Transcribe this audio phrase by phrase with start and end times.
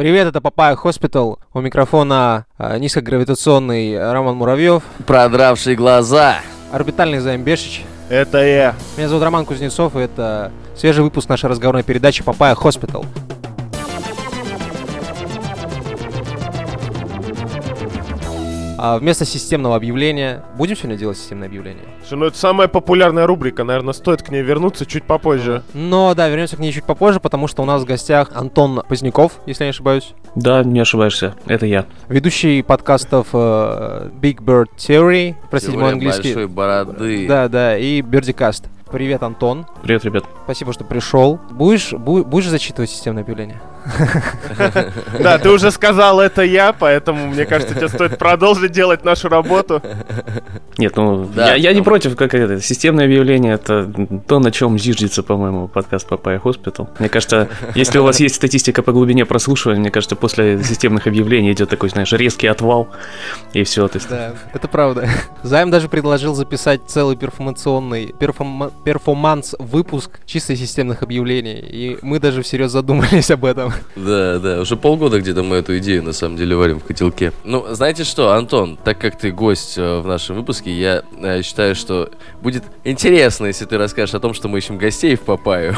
[0.00, 1.38] Привет, это Papaya Hospital.
[1.52, 6.38] У микрофона э, низкогравитационный Роман Муравьев, Продравшие глаза.
[6.72, 7.84] орбитальный Займ Бешич.
[8.08, 8.74] Это я.
[8.96, 13.04] Меня зовут Роман Кузнецов, и это свежий выпуск нашей разговорной передачи Papaya Hospital.
[18.78, 20.42] А вместо системного объявления...
[20.56, 21.84] Будем сегодня делать системное объявление?
[22.10, 25.62] Слушай, Ну, это самая популярная рубрика, наверное, стоит к ней вернуться чуть попозже.
[25.74, 29.34] Но да, вернемся к ней чуть попозже, потому что у нас в гостях Антон Поздняков,
[29.46, 30.14] если я не ошибаюсь.
[30.34, 31.86] Да, не ошибаешься, это я.
[32.08, 36.34] Ведущий подкастов э, Big Beard Theory, простите мой английский.
[36.34, 37.28] большой бороды.
[37.28, 38.64] Да, да, и Beardycast.
[38.90, 39.66] Привет, Антон.
[39.84, 40.24] Привет, ребят.
[40.42, 41.38] Спасибо, что пришел.
[41.52, 43.60] Будешь, бу- будешь зачитывать системное объявление?
[45.18, 49.82] Да, ты уже сказал, это я, поэтому, мне кажется, тебе стоит продолжить делать нашу работу.
[50.78, 51.84] Нет, ну, Да, я, я не ну.
[51.84, 53.90] против, как это, системное объявление, это
[54.26, 56.88] то, на чем зиждется, по-моему, подкаст Papaya Hospital.
[56.98, 61.52] Мне кажется, если у вас есть статистика по глубине прослушивания, мне кажется, после системных объявлений
[61.52, 62.88] идет такой, знаешь, резкий отвал,
[63.52, 64.08] и все, то есть...
[64.08, 65.08] Да, это правда.
[65.42, 71.58] Займ даже предложил записать целый перформационный перформ- перформанс-выпуск чисто системных объявлений.
[71.60, 73.69] И мы даже всерьез задумались об этом.
[73.96, 77.32] Да, да, уже полгода где-то мы эту идею на самом деле варим в котелке.
[77.44, 81.74] Ну, знаете что, Антон, так как ты гость э, в нашем выпуске, я э, считаю,
[81.74, 82.10] что
[82.40, 85.74] будет интересно, если ты расскажешь о том, что мы ищем гостей в Папаю.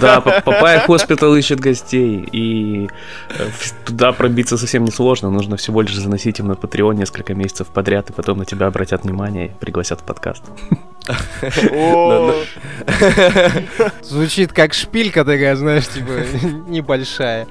[0.00, 2.88] Да, Па- Papaya Hospital ищет гостей, и
[3.30, 3.48] э,
[3.84, 8.12] туда пробиться совсем несложно, нужно всего лишь заносить им на Patreon несколько месяцев подряд, и
[8.12, 10.42] потом на тебя обратят внимание и пригласят в подкаст.
[11.72, 12.34] О,
[14.02, 16.10] Звучит как шпилька такая, знаешь, типа
[16.68, 17.46] небольшая.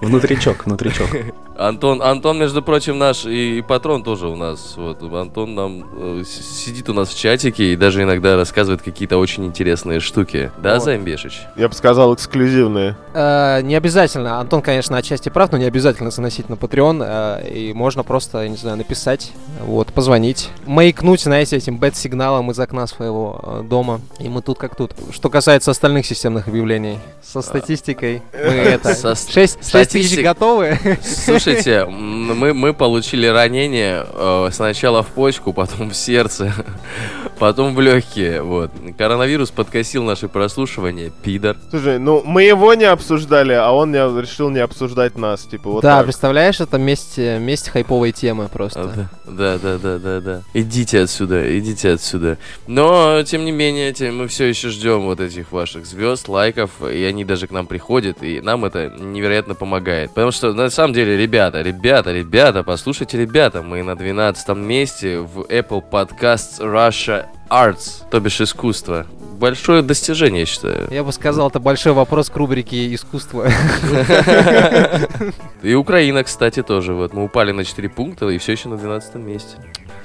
[0.00, 1.08] Внутричок, внутричок.
[1.58, 4.74] Антон, Антон, между прочим, наш и, и патрон тоже у нас.
[4.76, 5.84] Вот, Антон нам
[6.20, 10.52] э, сидит у нас в чатике и даже иногда рассказывает какие-то очень интересные штуки.
[10.62, 10.84] Да, Вот.
[10.84, 11.40] Займбешич?
[11.56, 12.96] Я бы сказал, эксклюзивные.
[13.12, 14.38] Э, не обязательно.
[14.38, 17.02] Антон, конечно, отчасти прав, но не обязательно заносить на Patreon.
[17.42, 22.58] э, и можно просто, я не знаю, написать, вот, позвонить, маякнуть, знаете, этим бэт-сигналом из
[22.60, 24.00] окна своего э, дома.
[24.20, 24.92] И мы тут как тут.
[25.10, 28.94] Что касается остальных системных объявлений, со статистикой мы это...
[28.94, 29.58] Со с- 6,
[29.90, 30.78] тысяч готовы?
[31.48, 36.52] Слушайте, мы, мы получили ранение э, сначала в почку, потом в сердце,
[37.38, 38.42] потом в легкие.
[38.42, 38.70] Вот.
[38.96, 41.56] Коронавирус подкосил наше прослушивание, пидор.
[41.70, 45.42] Слушай, ну, мы его не обсуждали, а он не, решил не обсуждать нас.
[45.44, 46.06] Типа, вот да, так.
[46.06, 49.08] представляешь, это месть, э, месть хайповой темы просто.
[49.24, 50.42] Да, да, да, да, да.
[50.54, 52.38] Идите отсюда, идите отсюда.
[52.66, 57.04] Но, тем не менее, тем- мы все еще ждем вот этих ваших звезд, лайков, и
[57.04, 60.10] они даже к нам приходят, и нам это невероятно помогает.
[60.10, 65.42] Потому что, на самом деле, ребята, ребята, ребята, послушайте, ребята, мы на 12 месте в
[65.42, 69.06] Apple Podcasts Russia Arts, то бишь искусство.
[69.38, 70.88] Большое достижение, я считаю.
[70.90, 73.48] Я бы сказал, это большой вопрос к рубрике искусства.
[75.62, 76.92] И Украина, кстати, тоже.
[76.92, 79.56] Вот мы упали на 4 пункта и все еще на 12 месте.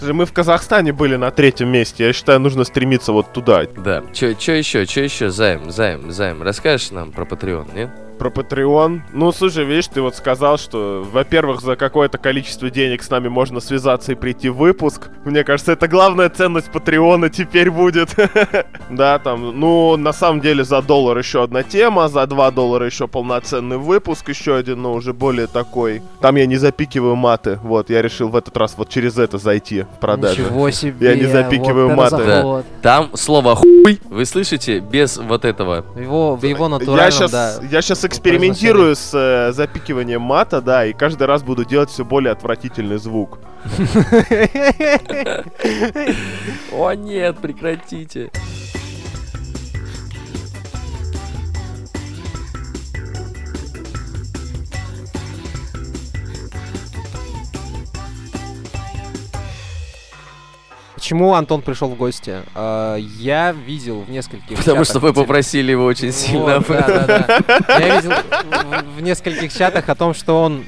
[0.02, 2.06] Мы в Казахстане были на третьем месте.
[2.06, 3.66] Я считаю, нужно стремиться вот туда.
[3.78, 4.04] Да.
[4.14, 7.90] Че, че еще, че еще, Займ, Займ, Займ, расскажешь нам про Patreon, нет?
[8.24, 9.02] Про Patreon.
[9.12, 13.60] Ну, слушай, видишь, ты вот сказал, что, во-первых, за какое-то количество денег с нами можно
[13.60, 15.10] связаться и прийти в выпуск.
[15.26, 18.16] Мне кажется, это главная ценность Патреона теперь будет.
[18.90, 23.08] Да, там, ну, на самом деле, за доллар еще одна тема, за 2 доллара еще
[23.08, 26.04] полноценный выпуск, еще один, но уже более такой.
[26.22, 27.60] Там я не запикиваю маты.
[27.64, 30.44] Вот, я решил в этот раз вот через это зайти в продажу.
[30.44, 31.10] Ничего себе.
[31.10, 32.64] Я не запикиваю вот маты.
[32.82, 35.86] Там слово хуй вы слышите без вот этого.
[35.98, 37.54] Его, в его Я натуральном, сейчас, да.
[37.72, 42.32] я сейчас экспериментирую с э, запикиванием мата, да, и каждый раз буду делать все более
[42.32, 43.40] отвратительный звук.
[46.72, 48.32] О нет, прекратите.
[61.04, 62.38] Почему Антон пришел в гости?
[62.56, 66.60] А, Я видел в нескольких Потому чатах что мы те- попросили его очень сильно.
[66.60, 67.78] Вот, да, да, да.
[67.78, 68.14] Я видел
[68.96, 70.64] в- нескольких чатах о том, что он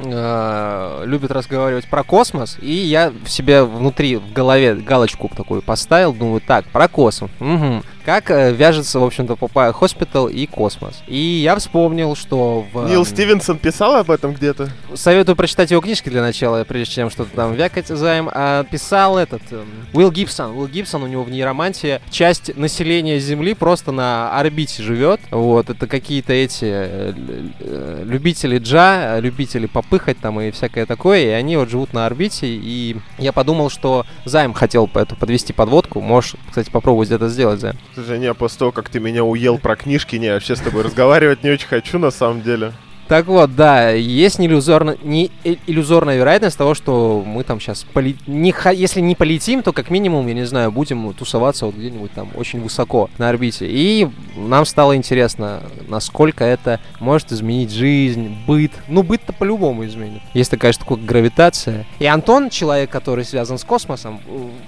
[0.00, 6.12] э, любит разговаривать про космос, и я в себе внутри, в голове галочку такую поставил,
[6.12, 7.30] думаю, так, про космос.
[7.38, 7.84] Мгм.
[8.04, 11.02] Как э, вяжется, в общем-то, Papaya Hospital и космос.
[11.06, 12.88] И я вспомнил, что в...
[12.88, 14.70] Нил м, Стивенсон писал об этом где-то?
[14.94, 18.30] Советую прочитать его книжки для начала, прежде чем что-то там вякать займ.
[18.32, 20.56] А писал этот эм, Уилл Гибсон.
[20.56, 25.20] Уилл Гибсон, у него в нейромантии часть населения Земли просто на орбите живет.
[25.30, 27.12] Вот, это какие-то эти э,
[27.60, 32.46] э, любители джа, любители попыхать там и всякое такое, и они вот живут на орбите,
[32.46, 36.00] и я подумал, что Займ хотел эту подвести подводку.
[36.00, 37.76] Можешь, кстати, попробовать это сделать, Займ.
[37.96, 41.50] Не, после того, как ты меня уел про книжки, не, вообще с тобой разговаривать не
[41.50, 42.72] очень хочу, на самом деле.
[43.08, 47.84] Так вот, да, есть не, иллюзорно, не э- иллюзорная вероятность того, что мы там сейчас,
[47.84, 48.16] поли...
[48.26, 52.28] не, если не полетим, то как минимум, я не знаю, будем тусоваться вот где-нибудь там
[52.34, 53.66] очень высоко на орбите.
[53.66, 58.72] И нам стало интересно, насколько это может изменить жизнь, быт.
[58.88, 60.20] Ну, быт-то по-любому изменит.
[60.34, 61.86] Есть такая штука, как гравитация.
[61.98, 64.20] И Антон, человек, который связан с космосом,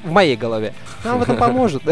[0.03, 0.73] в моей голове,
[1.05, 1.83] нам в этом поможет.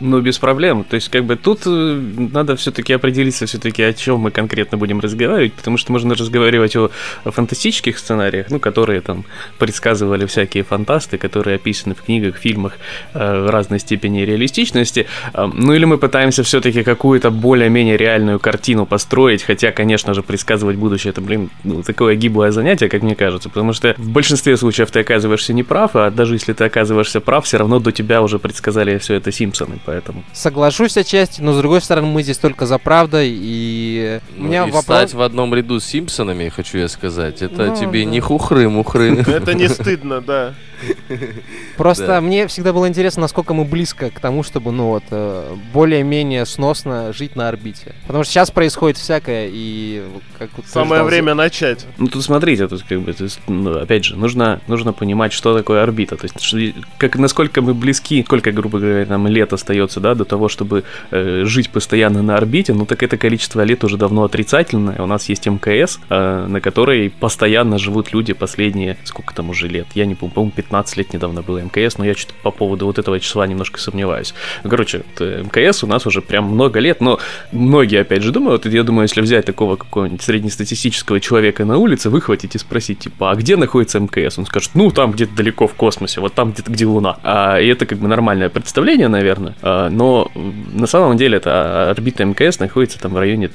[0.00, 0.84] Ну, без проблем.
[0.84, 5.00] То есть, как бы тут э, надо все-таки определиться, все-таки о чем мы конкретно будем
[5.00, 6.90] разговаривать, потому что можно разговаривать о,
[7.24, 9.24] фантастических сценариях, ну, которые там
[9.58, 12.78] предсказывали всякие фантасты, которые описаны в книгах, фильмах
[13.14, 15.06] э, разной степени реалистичности.
[15.32, 20.76] Э, ну, или мы пытаемся все-таки какую-то более-менее реальную картину построить, хотя, конечно же, предсказывать
[20.76, 24.90] будущее это, блин, ну, такое гиблое занятие, как мне кажется, потому что в большинстве случаев
[24.90, 28.98] ты оказываешься неправ, а даже если ты оказываешься прав, все равно до тебя уже предсказали
[28.98, 30.24] все это Симпсоны, поэтому.
[30.32, 34.72] Соглашусь отчасти, но с другой стороны, мы здесь только за правдой, и у Ну, меня
[34.72, 34.96] и вопрос...
[34.98, 38.10] встать в одном ряду с Симпсонами, хочу я сказать, это Ну, тебе да.
[38.10, 39.22] не хухры-мухры.
[39.28, 40.54] Это не стыдно, да.
[41.76, 46.46] Просто мне всегда было интересно, насколько мы близко к тому, чтобы, ну вот, э, более-менее
[46.46, 47.94] сносно жить на орбите.
[48.06, 50.02] Потому что сейчас происходит всякое, и
[50.38, 51.86] как вот Самое время начать.
[51.98, 55.56] Ну, тут смотрите, тут как бы, то есть, ну, опять же, нужно, нужно понимать, что
[55.56, 56.16] такое орбита.
[56.16, 56.58] То есть, что-
[56.98, 61.42] как, насколько мы близки, сколько, грубо говоря, нам лет остается, да, до того, чтобы э,
[61.44, 65.00] жить постоянно на орбите, ну, так это количество лет уже давно отрицательное.
[65.00, 69.86] У нас есть МКС, э, на которой постоянно живут люди последние, сколько там уже лет,
[69.94, 72.98] я не помню, по-моему, 15 лет недавно было МКС, но я что-то по поводу вот
[72.98, 74.34] этого числа немножко сомневаюсь.
[74.62, 77.18] Ну, Короче, э, МКС у нас уже прям много лет, но
[77.52, 82.54] многие, опять же, думают, я думаю, если взять такого какого-нибудь среднестатистического человека на улице, выхватить
[82.54, 84.38] и спросить, типа, а где находится МКС?
[84.38, 87.18] Он скажет, ну, там где-то далеко в космосе, вот там где-то, где Луна.
[87.22, 91.90] А, и это как бы нормальное представление, наверное, А, но на самом деле это а,
[91.90, 93.48] орбита МКС находится там в районе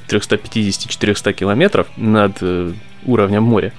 [0.90, 2.72] 350-400 километров над э,
[3.06, 3.72] уровнем моря.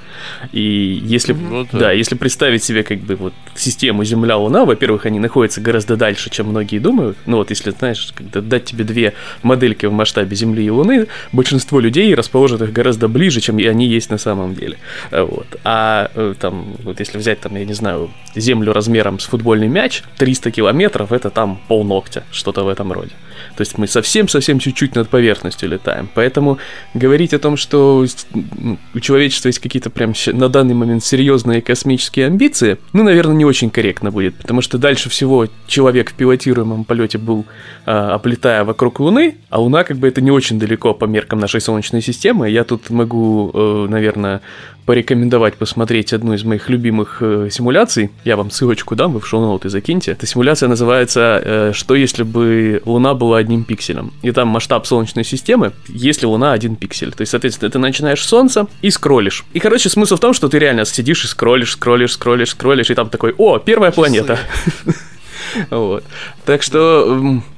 [0.51, 1.79] И если, Ну да.
[1.79, 6.47] да, если представить себе как бы вот систему Земля-Луна, во-первых, они находятся гораздо дальше, чем
[6.47, 7.17] многие думают.
[7.25, 9.13] Ну вот если, знаешь, когда дать тебе две
[9.43, 14.09] модельки в масштабе Земли и Луны, большинство людей расположат их гораздо ближе, чем они есть
[14.09, 14.77] на самом деле.
[15.11, 15.47] А Вот.
[15.63, 20.03] А э, там, вот если взять там, я не знаю, Землю размером с футбольный мяч,
[20.17, 23.11] 300 километров это там полногтя, что-то в этом роде.
[23.55, 26.09] То есть мы совсем-совсем чуть-чуть над поверхностью летаем.
[26.13, 26.57] Поэтому
[26.93, 28.05] говорить о том, что
[28.93, 33.45] у человечества есть какие-то прям щ- на данный момент серьезные космические амбиции, ну, наверное, не
[33.45, 37.45] очень корректно будет, потому что дальше всего человек в пилотируемом полете был,
[37.85, 41.61] а, облетая вокруг Луны, а Луна как бы это не очень далеко по меркам нашей
[41.61, 42.49] Солнечной системы.
[42.49, 44.41] Я тут могу, э, наверное,
[44.85, 48.09] порекомендовать посмотреть одну из моих любимых э, симуляций.
[48.25, 50.11] Я вам ссылочку дам, вы в шоу-ноуты закиньте.
[50.11, 55.23] Эта симуляция называется э, «Что если бы Луна была одним пикселем?» И там масштаб Солнечной
[55.23, 57.11] системы, если Луна один пиксель.
[57.13, 59.45] То есть, соответственно, ты начинаешь с Солнца и скроллишь.
[59.53, 62.95] И, короче, смысл в том, что ты реально сидишь и скроллишь, скроллишь, скроллишь, скроллишь, и
[62.95, 64.39] там такой «О, первая планета!»
[65.69, 66.03] Вот.
[66.45, 67.05] Так что,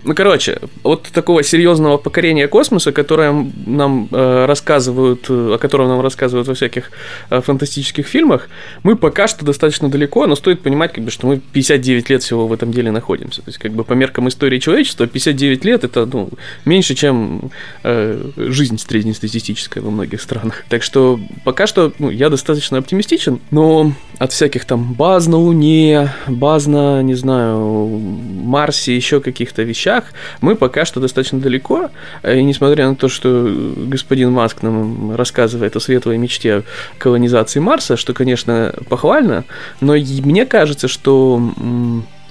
[0.04, 6.48] ну, короче, от такого серьезного покорения космоса, которое нам э, рассказывают, о котором нам рассказывают
[6.48, 6.92] во всяких
[7.30, 8.50] э, фантастических фильмах,
[8.84, 12.48] мы пока что достаточно далеко, но стоит понимать, как бы, что мы 59 лет всего
[12.48, 13.42] в этом деле находимся.
[13.42, 16.30] То есть, как бы, по меркам истории человечества, 59 лет это, ну,
[16.66, 17.52] меньше, чем
[17.84, 20.66] э, жизнь среднестатистическая во многих странах.
[20.70, 26.14] Так что, пока что, ну, я достаточно оптимистичен, но от всяких там баз на Луне,
[26.28, 30.06] баз на, не знаю, Марсе, еще каких-то вещах,
[30.42, 31.90] мы пока что достаточно далеко.
[32.24, 36.64] И несмотря на то, что господин Маск нам рассказывает о светлой мечте
[36.98, 39.46] колонизации Марса, что, конечно, похвально,
[39.82, 41.42] но мне кажется, что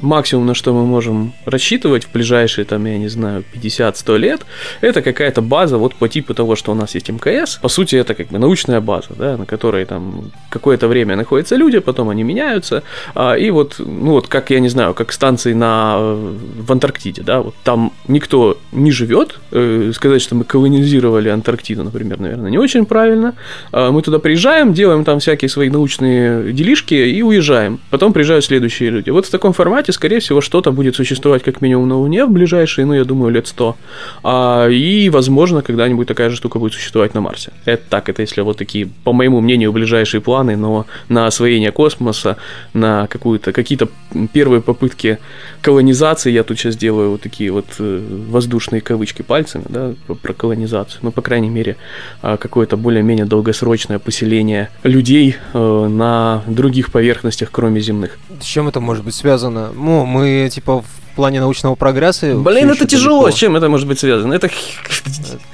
[0.03, 4.47] максимум, на что мы можем рассчитывать в ближайшие, там, я не знаю, 50-100 лет,
[4.81, 7.59] это какая-то база вот по типу того, что у нас есть МКС.
[7.63, 11.79] По сути, это как бы научная база, да, на которой там какое-то время находятся люди,
[11.79, 12.83] потом они меняются,
[13.15, 17.41] а, и вот, ну вот, как, я не знаю, как станции на, в Антарктиде, да,
[17.41, 22.87] вот там никто не живет, э, сказать, что мы колонизировали Антарктиду, например, наверное, не очень
[22.87, 23.35] правильно,
[23.73, 28.91] А, мы туда приезжаем, делаем там всякие свои научные делишки и уезжаем, потом приезжают следующие
[28.91, 29.11] люди.
[29.11, 32.87] Вот в таком формате, скорее всего, что-то будет существовать как минимум на Луне в ближайшие,
[32.87, 33.77] ну, я думаю, лет 100,
[34.23, 37.53] а, и, возможно, когда-нибудь такая же штука будет существовать на Марсе.
[37.65, 42.37] Это так, это если вот такие, по моему мнению, ближайшие планы, но на освоение космоса,
[42.75, 43.89] на какую-то, какие-то
[44.33, 45.19] первые попытки
[45.61, 50.33] колонизации, я тут сейчас делаю вот такие вот э, воздушные кавычки пальцами, да, про- про
[50.33, 51.77] колонизацию, ну, по крайней мере,
[52.23, 58.19] а, какое-то более-менее долгосрочное поселение людей э, на других поверхностях, кроме земных.
[58.41, 59.72] С чем это может быть связано?
[59.75, 62.35] Ну, мы, типа, в плане научного прогресса.
[62.35, 63.23] Блин, это тяжело.
[63.23, 63.37] далеко.
[63.37, 64.33] С чем это может быть связано?
[64.33, 64.49] Это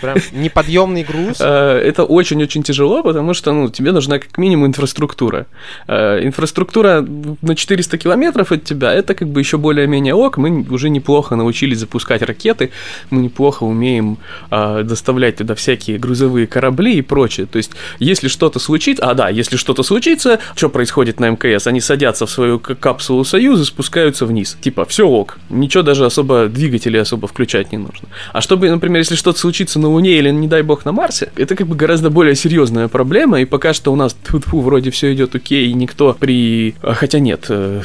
[0.00, 1.38] прям неподъемный груз.
[1.40, 5.46] Э, это очень-очень тяжело, потому что ну, тебе нужна как минимум инфраструктура.
[5.88, 7.04] Э, Инфраструктура
[7.42, 10.38] на 400 километров от тебя, это как бы еще более-менее ок.
[10.38, 12.70] Мы уже неплохо научились запускать ракеты,
[13.10, 14.18] мы неплохо умеем
[14.52, 17.46] э, доставлять туда всякие грузовые корабли и прочее.
[17.46, 21.66] То есть, если что-то случится, а да, если что-то случится, что происходит на МКС?
[21.66, 24.56] Они садятся в свою капсулу Союза, спускаются вниз.
[24.60, 28.08] Типа, все ок, ничего даже особо, двигатели особо включать не нужно.
[28.32, 31.56] А чтобы, например, если что-то случится на Луне или, не дай бог, на Марсе, это
[31.56, 35.34] как бы гораздо более серьезная проблема, и пока что у нас тьфу-тьфу, вроде все идет
[35.34, 36.74] окей, и никто при...
[36.82, 37.82] а, Хотя нет, э,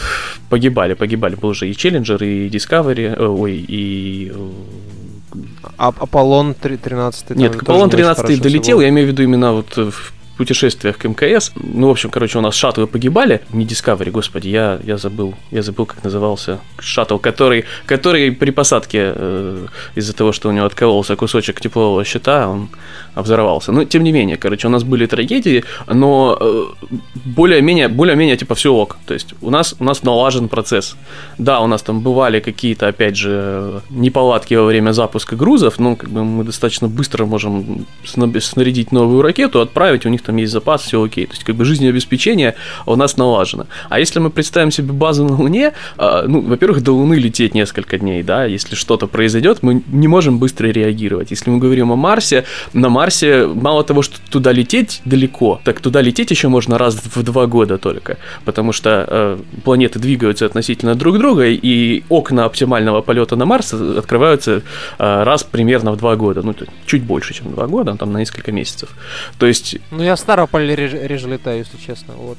[0.49, 4.31] погибали, погибали, был уже и Челленджер, и Discovery, э, ой, и...
[4.33, 4.49] э,
[5.77, 9.11] А Аполлон 3- 13 там Нет, Аполлон не очень 13 хорошо долетел, я имею в
[9.11, 11.51] виду именно вот э, в путешествиях к МКС.
[11.55, 13.41] Ну, в общем, короче, у нас шаттлы погибали.
[13.51, 15.35] Не Discovery, господи, я, я забыл.
[15.51, 20.65] Я забыл, как назывался шаттл, который, который при посадке э, из-за того, что у него
[20.65, 22.69] откололся кусочек теплового щита, он
[23.15, 23.71] взорвался.
[23.71, 26.63] Но, тем не менее, короче, у нас были трагедии, но э,
[27.25, 28.97] более-менее, более-менее, типа, все ок.
[29.05, 30.95] То есть у нас, у нас налажен процесс.
[31.37, 36.09] Да, у нас там бывали какие-то, опять же, неполадки во время запуска грузов, но как
[36.09, 40.81] бы мы достаточно быстро можем сна- снарядить новую ракету, отправить, у них там есть запас,
[40.81, 41.25] все окей.
[41.25, 43.67] То есть как бы жизнеобеспечение у нас налажено.
[43.89, 47.97] А если мы представим себе базу на Луне, а, ну, во-первых, до Луны лететь несколько
[47.97, 51.31] дней, да, если что-то произойдет, мы не можем быстро реагировать.
[51.31, 56.01] Если мы говорим о Марсе, на Марсе мало того, что туда лететь далеко, так туда
[56.01, 61.17] лететь еще можно раз в два года только, потому что э, планеты двигаются относительно друг
[61.17, 64.61] друга, и окна оптимального полета на Марс открываются
[64.99, 68.51] э, раз примерно в два года, ну, чуть больше, чем два года, там на несколько
[68.51, 68.89] месяцев.
[69.37, 72.13] То есть Ну, я в Ставрополе реже, реже летаю, если честно.
[72.15, 72.37] Вот.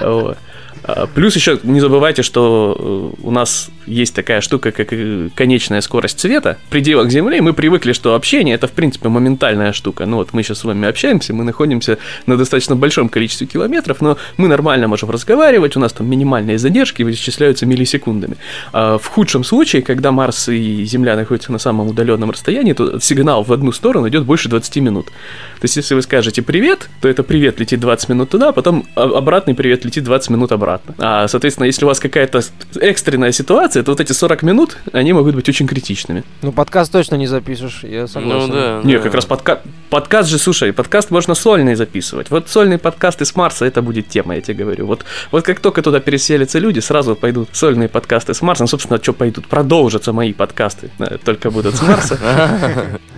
[0.84, 5.80] А, Плюс еще не забывайте, что э, у нас есть такая штука, как э, конечная
[5.80, 6.58] скорость света.
[6.68, 10.06] В пределах Земли мы привыкли, что общение это в принципе моментальная штука.
[10.06, 14.18] Ну вот мы сейчас с вами общаемся, мы находимся на достаточно большом количестве километров, но
[14.36, 18.36] мы нормально можем разговаривать, у нас там минимальные задержки вычисляются миллисекундами.
[18.72, 23.42] А в худшем случае, когда Марс и Земля находятся на самом удаленном расстоянии, то сигнал
[23.42, 25.06] в одну сторону идет больше 20 минут.
[25.06, 29.18] То есть, если вы скажете привет, то это привет летит 20 минут туда, потом а-
[29.18, 30.67] обратный привет летит 20 минут обратно.
[30.98, 35.12] А, соответственно, если у вас какая-то с- экстренная ситуация, то вот эти 40 минут, они
[35.12, 36.24] могут быть очень критичными.
[36.42, 38.48] Ну, подкаст точно не запишешь, я согласен.
[38.48, 38.80] Ну да.
[38.84, 39.02] Не, да.
[39.02, 39.60] как раз подка...
[39.90, 42.30] подкаст же, слушай, подкаст можно сольный записывать.
[42.30, 44.86] Вот сольный подкаст из Марса, это будет тема, я тебе говорю.
[44.86, 48.64] Вот, вот как только туда переселятся люди, сразу пойдут сольные подкасты с Марса.
[48.64, 49.46] Ну, собственно, что пойдут?
[49.46, 52.18] Продолжатся мои подкасты, э, только будут с Марса.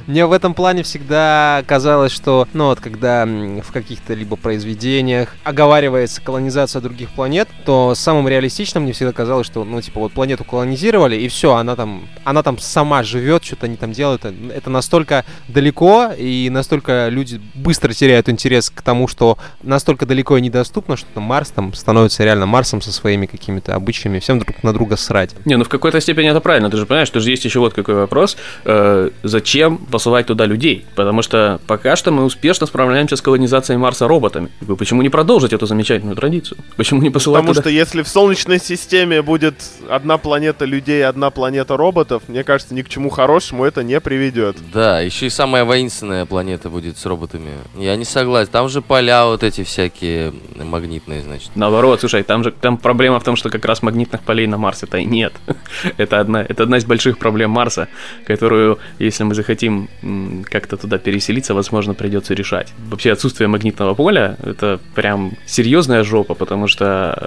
[0.06, 6.20] Мне в этом плане всегда казалось, что, ну вот, когда в каких-то либо произведениях оговаривается
[6.20, 11.16] колонизация других планет, то самым реалистичным мне всегда казалось, что, ну, типа, вот планету колонизировали,
[11.16, 14.24] и все, она там, она там сама живет, что-то они там делают.
[14.24, 20.40] Это- настолько далеко, и настолько люди быстро теряют интерес к тому, что настолько далеко и
[20.40, 24.72] недоступно, что там Марс там становится реально Марсом со своими какими-то обычаями, всем друг на
[24.72, 25.34] друга срать.
[25.44, 27.74] Не, ну в какой-то степени это правильно, ты же понимаешь, что же есть еще вот
[27.74, 30.84] какой вопрос, э, зачем посылать туда людей?
[30.94, 34.50] Потому что пока что мы успешно справляемся с колонизацией Марса роботами.
[34.78, 36.58] Почему не продолжить эту замечательную традицию?
[36.76, 37.62] Почему не посылать Потому туда...
[37.62, 39.54] что если в Солнечной системе будет
[39.88, 44.56] одна планета людей, одна планета роботов, мне кажется, ни к чему хорошему это не приведет.
[44.72, 47.50] Да, еще и самая воинственная планета будет с роботами.
[47.76, 48.50] Я не согласен.
[48.50, 51.50] Там же поля вот эти всякие магнитные, значит.
[51.54, 54.98] Наоборот, слушай, там же там проблема в том, что как раз магнитных полей на Марсе-то
[54.98, 55.32] и нет.
[55.96, 57.88] это, одна, это одна из больших проблем Марса,
[58.26, 59.88] которую, если мы захотим
[60.44, 62.72] как-то туда переселиться, возможно, придется решать.
[62.88, 67.19] Вообще отсутствие магнитного поля— это прям серьезная жопа, потому что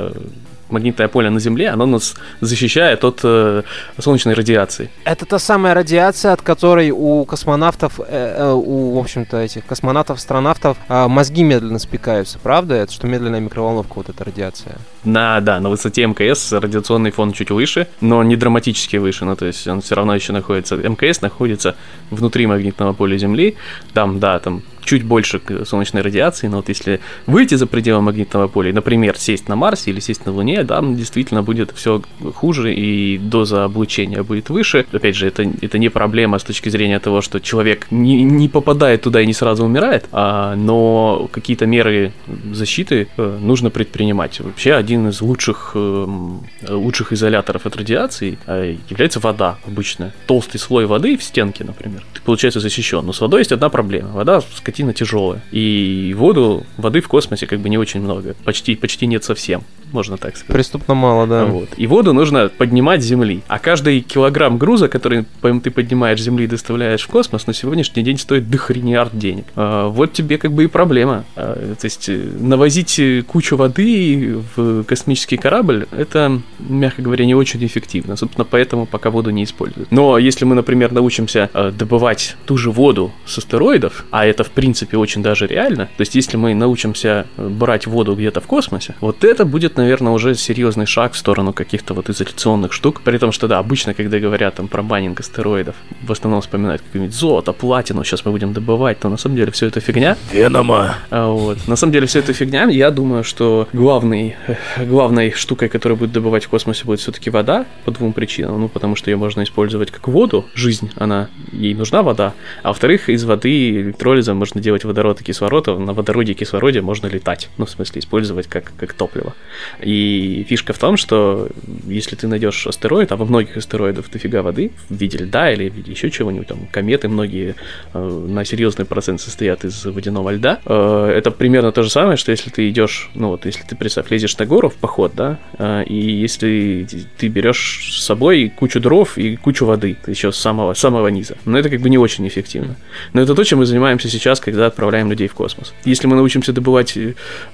[0.74, 3.64] магнитное поле на Земле, оно нас защищает от э,
[4.00, 4.90] солнечной радиации.
[5.06, 10.78] Это та самая радиация, от которой у космонавтов, э, э, у, в общем-то, этих космонавтов-астронавтов
[10.90, 12.76] э, мозги медленно спекаются, правда?
[12.76, 14.78] Это что медленная микроволновка, вот эта радиация.
[15.04, 19.46] На, да, на высоте МКС радиационный фон чуть выше, но не драматически выше, ну то
[19.46, 21.76] есть он все равно еще находится, МКС находится
[22.10, 23.56] внутри магнитного поля Земли,
[23.94, 28.74] там, да, там чуть больше солнечной радиации, но вот если выйти за пределы магнитного поля,
[28.74, 32.02] например, сесть на Марсе или сесть на Луне, там действительно будет все
[32.34, 34.86] хуже, и доза облучения будет выше.
[34.92, 39.02] Опять же, это, это не проблема с точки зрения того, что человек не, не попадает
[39.02, 42.14] туда и не сразу умирает, а, но какие-то меры
[42.52, 44.40] защиты э, нужно предпринимать.
[44.40, 50.14] Вообще, один из лучших, эм, лучших изоляторов от радиации э, является вода обычная.
[50.28, 52.04] Толстый слой воды в стенке, например.
[52.14, 53.06] Ты, получается, защищен.
[53.06, 54.10] Но с водой есть одна проблема.
[54.10, 54.42] Вода
[54.74, 55.42] скотина тяжелая.
[55.52, 58.36] И воду, воды в космосе как бы не очень много.
[58.44, 59.64] Почти, почти нет совсем
[59.94, 60.54] можно так сказать.
[60.54, 61.46] Преступно мало, да.
[61.46, 61.70] Вот.
[61.78, 63.42] И воду нужно поднимать с земли.
[63.48, 68.04] А каждый килограмм груза, который ты поднимаешь с земли и доставляешь в космос, на сегодняшний
[68.04, 69.46] день стоит дохрениард денег.
[69.56, 71.24] А, вот тебе как бы и проблема.
[71.36, 77.64] А, то есть э, навозить кучу воды в космический корабль, это, мягко говоря, не очень
[77.66, 78.16] эффективно.
[78.16, 79.92] Собственно, поэтому пока воду не используют.
[79.92, 84.50] Но если мы, например, научимся э, добывать ту же воду с астероидов, а это, в
[84.50, 84.63] принципе,
[84.94, 89.24] очень даже реально, то есть если мы научимся э, брать воду где-то в космосе, вот
[89.24, 93.02] это будет, наверное, уже серьезный шаг в сторону каких-то вот изоляционных штук.
[93.02, 97.16] При том, что да, обычно, когда говорят там про баннинг астероидов, в основном вспоминают какое-нибудь
[97.16, 100.18] золото, платину, сейчас мы будем добывать, то на самом деле все это фигня.
[100.32, 100.96] Венома.
[101.10, 101.68] А, вот.
[101.68, 102.64] На самом деле все это фигня.
[102.66, 107.66] Я думаю, что главный, э, главной штукой, которую будет добывать в космосе, будет все-таки вода
[107.86, 108.62] по двум причинам.
[108.62, 112.34] Ну, потому что ее можно использовать как воду, жизнь, она, ей нужна вода.
[112.62, 116.82] А во-вторых, из воды электролизом можно делать водород и кислород, а на водороде и кислороде
[116.82, 117.50] можно летать.
[117.58, 119.34] Ну, в смысле, использовать как, как топливо.
[119.82, 121.50] И фишка в том, что
[121.86, 125.74] если ты найдешь астероид, а во многих астероидах дофига воды в виде льда или в
[125.74, 127.56] виде еще чего-нибудь, там кометы многие
[127.94, 132.32] э, на серьезный процент состоят из водяного льда, э, это примерно то же самое, что
[132.32, 135.84] если ты идешь, ну вот, если ты, представь, лезешь на гору в поход, да, э,
[135.86, 141.08] и если ты берешь с собой кучу дров и кучу воды, еще с самого, самого
[141.08, 142.76] низа, но это как бы не очень эффективно.
[143.14, 145.74] Но это то, чем мы занимаемся сейчас, когда отправляем людей в космос.
[145.86, 146.98] Если мы научимся добывать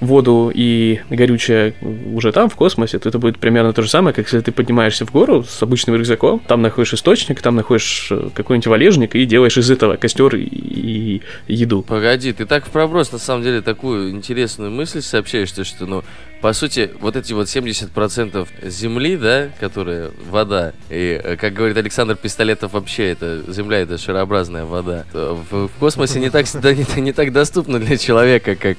[0.00, 1.74] воду и горючее
[2.12, 5.06] уже там, в космосе, то это будет примерно то же самое, как если ты поднимаешься
[5.06, 9.56] в гору с обычным рюкзаком, там находишь источник, там находишь э, какой-нибудь валежник и делаешь
[9.58, 11.82] из этого костер и, еду.
[11.82, 16.04] Погоди, ты так в проброс, на самом деле, такую интересную мысль сообщаешь, то, что, ну,
[16.40, 22.16] по сути, вот эти вот 70% земли, да, которая вода, и, э, как говорит Александр
[22.16, 25.04] Пистолетов, вообще это земля, это шарообразная вода.
[25.12, 26.46] В, в космосе не так,
[26.96, 28.78] не, не так доступно для человека, как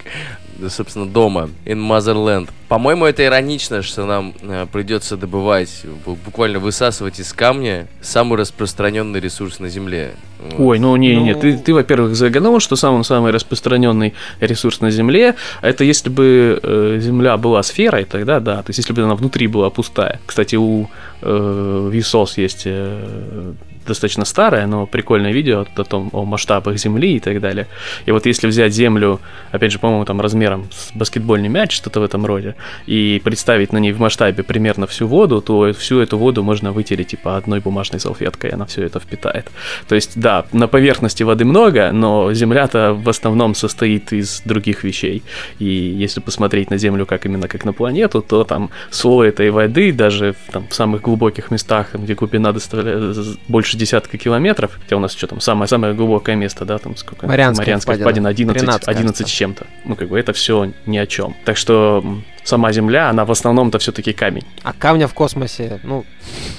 [0.69, 2.49] собственно, дома, in Motherland.
[2.67, 9.59] По-моему, это иронично, что нам э, придется добывать, буквально высасывать из камня самый распространенный ресурс
[9.59, 10.11] на Земле.
[10.57, 11.23] Ой, ну не, ну...
[11.23, 16.59] не, ты, ты, во-первых, загнул, что самый самый распространенный ресурс на Земле, это если бы
[16.61, 20.19] э, Земля была сферой, тогда да, то есть если бы она внутри была пустая.
[20.25, 20.89] Кстати, у
[21.21, 23.53] э, Vsauce есть э,
[23.85, 27.67] достаточно старое, но прикольное видео о том, о масштабах Земли и так далее.
[28.05, 29.19] И вот если взять Землю,
[29.51, 33.77] опять же, по-моему, там размером с баскетбольный мяч, что-то в этом роде, и представить на
[33.77, 37.99] ней в масштабе примерно всю воду, то всю эту воду можно вытереть типа одной бумажной
[37.99, 39.51] салфеткой, и она все это впитает.
[39.87, 45.23] То есть, да, на поверхности воды много, но Земля-то в основном состоит из других вещей.
[45.59, 49.91] И если посмотреть на Землю как именно как на планету, то там слой этой воды
[49.91, 53.17] даже там, в самых глубоких местах, где глубина доставляет
[53.47, 57.27] больше десятка километров, хотя у нас что там, самое-самое глубокое место, да, там сколько?
[57.27, 59.65] Марианская, Марианская впадина, 11, 13, 11 с чем-то.
[59.85, 61.35] Ну, как бы это все ни о чем.
[61.45, 62.03] Так что
[62.43, 64.45] сама Земля, она в основном-то все-таки камень.
[64.63, 66.05] А камня в космосе, ну,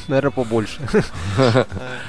[0.08, 0.80] наверное, побольше.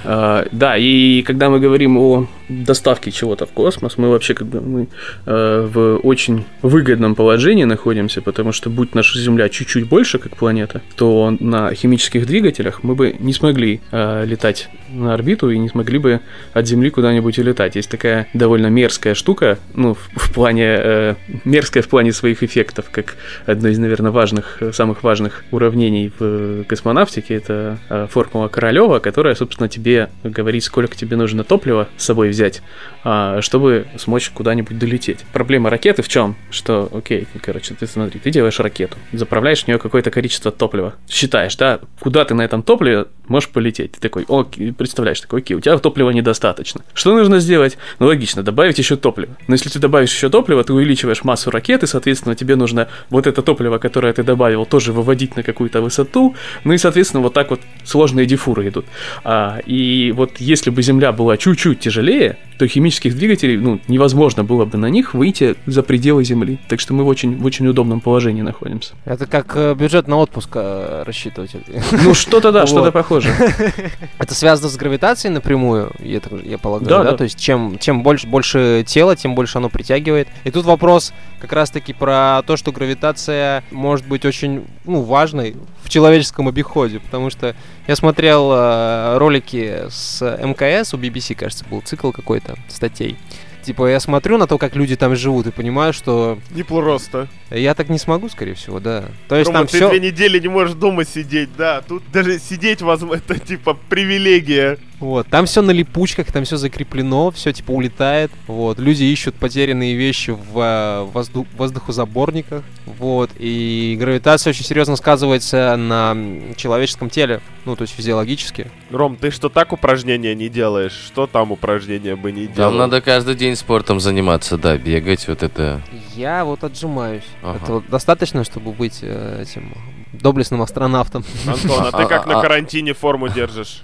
[0.05, 4.61] А, да, и когда мы говорим о доставке чего-то в космос, мы вообще как бы
[4.61, 4.87] мы
[5.25, 10.81] э, в очень выгодном положении находимся, потому что будь наша Земля чуть-чуть больше, как планета,
[10.95, 15.97] то на химических двигателях мы бы не смогли э, летать на орбиту и не смогли
[15.97, 16.21] бы
[16.53, 17.75] от Земли куда-нибудь улетать.
[17.75, 23.15] Есть такая довольно мерзкая штука, ну, в, плане, э, мерзкая в плане своих эффектов, как
[23.63, 29.69] одно из, наверное, важных, самых важных уравнений в космонавтике, это э, формула Королева, которая, собственно,
[29.69, 32.61] тебе говорит, сколько тебе нужно топлива с собой взять, э,
[33.03, 35.19] чтобы смочь куда-нибудь долететь.
[35.33, 36.35] Проблема ракеты в чем?
[36.49, 41.55] Что, окей, короче, ты смотри, ты делаешь ракету, заправляешь в нее какое-то количество топлива, считаешь,
[41.55, 43.93] да, куда ты на этом топливе можешь полететь.
[43.93, 46.81] Ты такой, окей, представляешь, такой, окей, у тебя топлива недостаточно.
[46.93, 47.77] Что нужно сделать?
[47.99, 49.35] Ну, логично, добавить еще топливо.
[49.47, 53.41] Но если ты добавишь еще топливо, ты увеличиваешь массу ракеты, соответственно, тебе нужно вот это
[53.41, 56.35] топливо, которое ты добавил, тоже выводить на какую-то высоту.
[56.63, 58.85] Ну и, соответственно, вот так вот сложные дифуры идут.
[59.23, 64.65] А, и вот если бы Земля была чуть-чуть тяжелее, то химических двигателей, ну, невозможно было
[64.65, 66.59] бы на них выйти за пределы Земли.
[66.67, 68.93] Так что мы в очень, в очень удобном положении находимся.
[69.05, 71.51] Это как э, бюджет на отпуск э, рассчитывать.
[71.91, 73.29] Ну, что-то да, что-то похоже.
[74.19, 77.17] Это связано с гравитацией напрямую, я, полагаю, да?
[77.17, 80.27] То есть чем, больше тела, тем больше оно притягивает.
[80.43, 85.89] И тут вопрос как раз-таки про то, что гравитация может быть очень ну, важной в
[85.89, 87.55] человеческом обиходе, потому что
[87.87, 93.17] я смотрел э, ролики с МКС, у BBC, кажется, был цикл какой-то статей.
[93.63, 96.37] Типа, я смотрю на то, как люди там живут, и понимаю, что...
[96.51, 97.29] Не просто.
[97.49, 99.05] Я так не смогу, скорее всего, да.
[99.29, 99.89] То есть Рома, там ты все...
[99.89, 101.81] две недели не можешь дома сидеть, да.
[101.81, 104.77] Тут даже сидеть, возможно, это типа привилегия.
[105.03, 108.31] Вот, там все на липучках, там все закреплено, все типа улетает.
[108.47, 112.63] Вот, люди ищут потерянные вещи в э, возду- воздухозаборниках.
[112.85, 116.15] Вот, и гравитация очень серьезно сказывается на
[116.55, 118.71] человеческом теле, ну, то есть физиологически.
[118.91, 120.93] Ром, ты что так упражнения не делаешь?
[120.93, 122.69] Что там упражнения бы не делал?
[122.69, 125.81] Там надо каждый день спортом заниматься, да, бегать, вот это.
[126.15, 127.25] Я вот отжимаюсь.
[127.41, 127.59] Ага.
[127.61, 129.73] Это вот достаточно, чтобы быть э, этим
[130.13, 131.25] доблестным астронавтом.
[131.45, 133.83] Антон, а ты как А- на а- карантине форму держишь?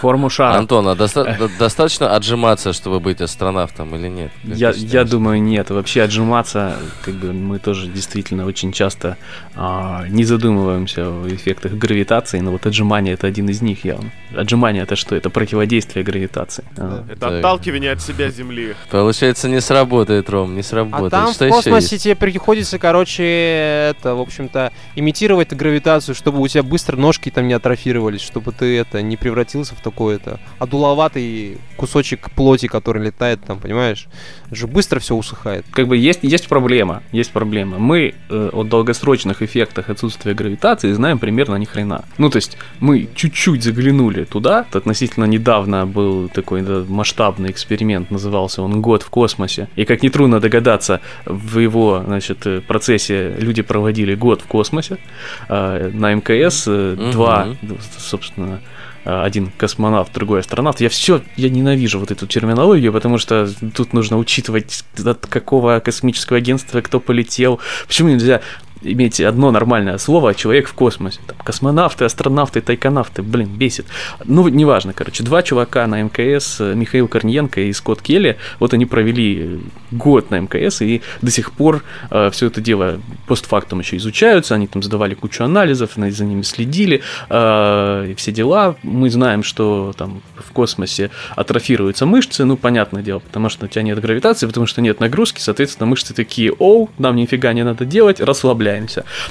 [0.00, 0.56] Форму шара.
[0.58, 4.30] Антон, а доста- до- достаточно отжиматься, чтобы быть астронавтом или нет?
[4.46, 5.70] Как Я, я думаю, нет.
[5.70, 9.16] Вообще отжиматься, как бы мы тоже действительно очень часто
[9.54, 14.10] а, не задумываемся о эффектах гравитации, но вот отжимание это один из них явно.
[14.36, 15.14] Отжимание это что?
[15.14, 16.64] Это противодействие гравитации.
[16.76, 17.04] А.
[17.08, 17.32] Это Так.
[17.34, 18.74] отталкивание от себя Земли.
[18.90, 21.10] Получается, не сработает, Ром, не А сработает.
[21.10, 23.22] там Что в космосе тебе приходится, короче,
[23.90, 28.76] это, в общем-то, имитировать гравитацию, чтобы у тебя быстро ножки там не атрофировались, чтобы ты
[28.78, 34.08] это не превратился в такой это одуловатый кусочек плоти, который летает там, понимаешь?
[34.46, 35.64] Это же быстро все усыхает.
[35.70, 37.78] Как бы есть, есть проблема, есть проблема.
[37.78, 42.04] Мы э, о долгосрочных эффектах отсутствия гравитации знаем примерно ни хрена.
[42.18, 44.66] Ну, то есть мы чуть-чуть заглянули туда.
[44.72, 49.68] Относительно недавно был такой да, масштабный эксперимент, назывался он «Год в космосе».
[49.76, 54.98] И как нетрудно догадаться, в его значит, э, процессе люди проводили год в космосе.
[55.48, 57.10] э, на МКС э, Мгм.
[57.12, 57.48] два,
[57.98, 58.60] собственно,
[59.08, 60.80] один космонавт, другой астронавт.
[60.80, 66.36] Я все, я ненавижу вот эту терминологию, потому что тут нужно учитывать, от какого космического
[66.36, 67.58] агентства кто полетел.
[67.86, 68.42] Почему нельзя
[68.82, 71.20] иметь одно нормальное слово «человек в космосе».
[71.26, 73.86] Там, космонавты, астронавты, тайконавты, блин, бесит.
[74.24, 78.86] Ну, неважно, короче, два чувака на МКС, э, Михаил Корниенко и Скотт Келли, вот они
[78.86, 79.58] провели э,
[79.90, 81.82] год на МКС, и до сих пор
[82.32, 87.02] все это дело постфактум еще изучаются, они там задавали кучу анализов, на- за ними следили,
[87.28, 88.76] э, и все дела.
[88.82, 93.82] Мы знаем, что там в космосе атрофируются мышцы, ну, понятное дело, потому что у тебя
[93.82, 98.20] нет гравитации, потому что нет нагрузки, соответственно, мышцы такие, оу, нам нифига не надо делать,
[98.20, 98.67] расслабляемся.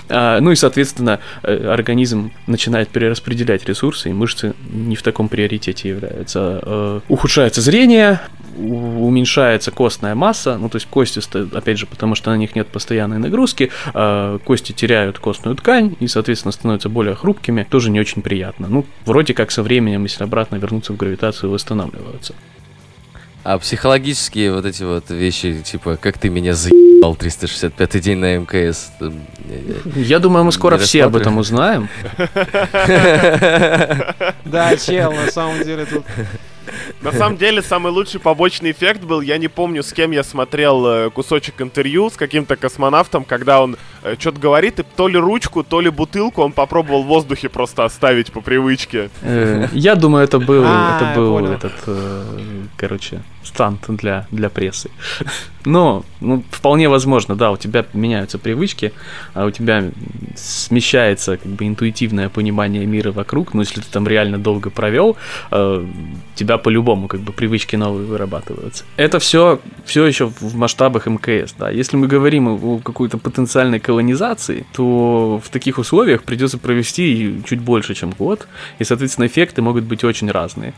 [0.09, 5.89] А, ну и, соответственно, э, организм начинает перераспределять ресурсы, и мышцы не в таком приоритете
[5.89, 6.59] являются.
[6.63, 8.19] Э, Ухудшается зрение,
[8.57, 11.21] уменьшается костная масса, ну то есть кости,
[11.55, 16.07] опять же, потому что на них нет постоянной нагрузки, э, кости теряют костную ткань и,
[16.07, 18.67] соответственно, становятся более хрупкими, тоже не очень приятно.
[18.67, 22.33] Ну, вроде как со временем, если обратно вернуться в гравитацию, восстанавливаются.
[23.49, 28.91] А психологические вот эти вот вещи, типа, как ты меня заебал 365 день на МКС.
[28.99, 29.13] там,
[29.95, 31.87] Я думаю, мы скоро все об этом узнаем.
[34.43, 36.03] Да, чел, на самом деле тут...
[37.01, 40.85] На самом деле, самый лучший побочный эффект был, я не помню, с кем я смотрел
[40.85, 43.77] э, кусочек интервью, с каким-то космонавтом, когда он
[44.19, 48.33] что-то говорит, и то ли ручку, то ли бутылку он попробовал в воздухе просто оставить
[48.33, 49.09] по привычке.
[49.21, 52.23] Э, Я думаю, это был, А, это был этот, э,
[52.75, 54.89] короче, стант для, для прессы.
[55.65, 58.93] Но, ну, вполне возможно, да, у тебя меняются привычки,
[59.33, 59.91] а у тебя
[60.35, 65.17] смещается как бы интуитивное понимание мира вокруг, но если ты там реально долго провел,
[65.51, 65.85] э,
[66.35, 68.85] тебя по-любому как бы привычки новые вырабатываются.
[68.95, 71.69] Это все, все еще в масштабах МКС, да.
[71.69, 77.93] Если мы говорим о, какой-то потенциальной колонизации, то в таких условиях придется провести чуть больше,
[77.93, 78.47] чем год,
[78.79, 80.73] и, соответственно, эффекты могут быть очень разные.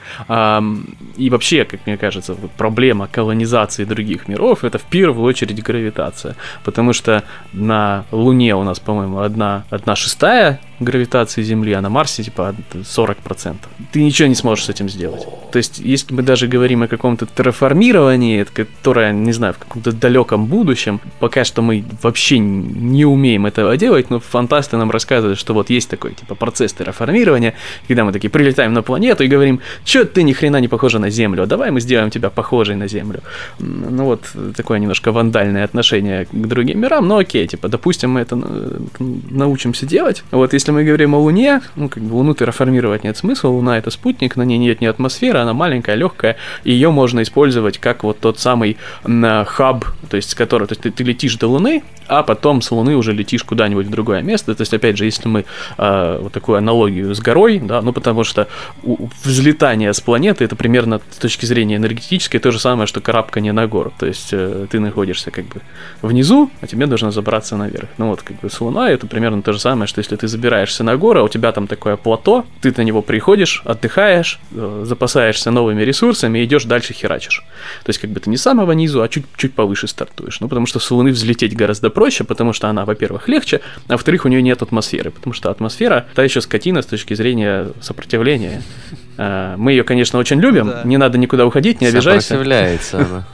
[1.18, 6.36] И вообще, как мне кажется, вот проблема колонизации других миров это в первую очередь гравитация.
[6.66, 12.24] Потому что на Луне у нас, по-моему, одна, одна шестая гравитации Земли, а на Марсе
[12.24, 13.56] типа 40%.
[13.92, 15.26] Ты ничего не сможешь с этим сделать.
[15.52, 20.46] То есть, если мы даже говорим о каком-то терраформировании, которое, не знаю, в каком-то далеком
[20.46, 25.70] будущем, пока что мы вообще не умеем этого делать, но фантасты нам рассказывают, что вот
[25.70, 27.54] есть такой типа процесс терраформирования,
[27.88, 31.10] когда мы такие прилетаем на планету и говорим, что ты ни хрена не похожа на
[31.10, 33.22] Землю, давай мы сделаем тебя похожей на Землю.
[33.60, 34.22] Ну вот,
[34.56, 38.80] такое немножко вандальное отношение к другим мирам, но окей, типа, допустим, мы это э,
[39.30, 40.24] научимся делать.
[40.32, 43.90] Вот, если мы говорим о Луне, ну, как бы Луну терраформировать нет смысла, Луна это
[43.92, 48.20] спутник, на ней нет ни атмосферы, она маленькая, легкая, и ее можно использовать как вот
[48.20, 51.84] тот самый м, хаб, то есть, с которого, то есть ты, ты летишь до Луны,
[52.10, 54.56] а потом с Луны уже летишь куда-нибудь в другое место.
[54.56, 55.46] То есть, опять же, если мы
[55.78, 58.48] э, вот такую аналогию с горой, да, ну потому что
[59.24, 63.68] взлетание с планеты это примерно с точки зрения энергетической то же самое, что карабкание на
[63.68, 63.94] гору.
[64.00, 65.62] То есть э, ты находишься как бы
[66.02, 67.90] внизу, а тебе нужно забраться наверх.
[67.98, 70.59] Ну вот как бы с Луной это примерно то же самое, что если ты забираешься
[70.60, 74.84] забираешься на гору, а у тебя там такое плато, ты на него приходишь, отдыхаешь, э,
[74.86, 77.44] запасаешься новыми ресурсами и идешь дальше херачишь.
[77.84, 80.40] То есть как бы ты не с самого низу, а чуть, чуть повыше стартуешь.
[80.42, 84.26] Ну, потому что с Луны взлететь гораздо проще, потому что она, во-первых, легче, а во-вторых,
[84.26, 88.62] у нее нет атмосферы, потому что атмосфера та еще скотина с точки зрения сопротивления.
[89.18, 90.82] Э, Мы ее, конечно, очень любим, Да.
[90.86, 92.28] не надо никуда уходить, не обижайся.
[92.30, 93.26] Сопротивляется она.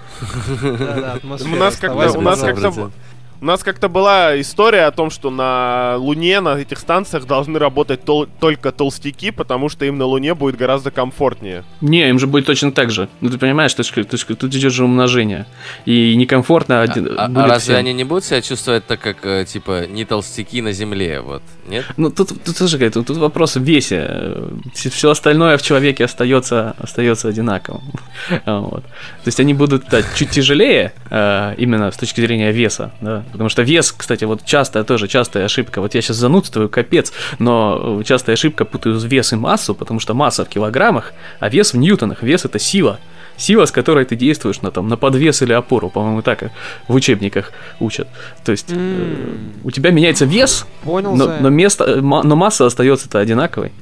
[1.43, 2.91] У нас как-то-
[3.41, 8.01] у нас как-то была история о том, что на Луне, на этих станциях должны работать
[8.05, 11.63] тол- только толстяки, потому что им на Луне будет гораздо комфортнее.
[11.81, 13.09] Не, им же будет точно так же.
[13.21, 15.45] Ну, ты понимаешь, то есть, то есть тут идет же умножение.
[15.85, 17.75] И некомфортно один, А, а разве всем.
[17.75, 21.43] они не будут себя чувствовать так, как, э, типа, не толстяки на земле, вот?
[21.67, 21.85] Нет?
[21.97, 24.43] Ну, тут, тут, тоже какая-то- тут вопрос в весе.
[24.73, 27.83] Все остальное в человеке остается, остается одинаковым.
[28.45, 28.83] Вот.
[28.83, 33.23] То есть они будут да, чуть тяжелее, э, именно с точки зрения веса, да.
[33.31, 35.81] Потому что вес, кстати, вот частая тоже частая ошибка.
[35.81, 40.13] Вот я сейчас занудствую, капец, но э, частая ошибка путаю вес и массу, потому что
[40.13, 42.23] масса в килограммах, а вес в ньютонах.
[42.23, 42.99] Вес это сила.
[43.37, 46.51] Сила, с которой ты действуешь на, там, на подвес или опору, по-моему, так э,
[46.87, 48.07] в учебниках учат.
[48.45, 49.51] То есть э, М.
[49.63, 53.73] у тебя меняется вес, Понял, но, но, место, но масса остается-то одинаковой.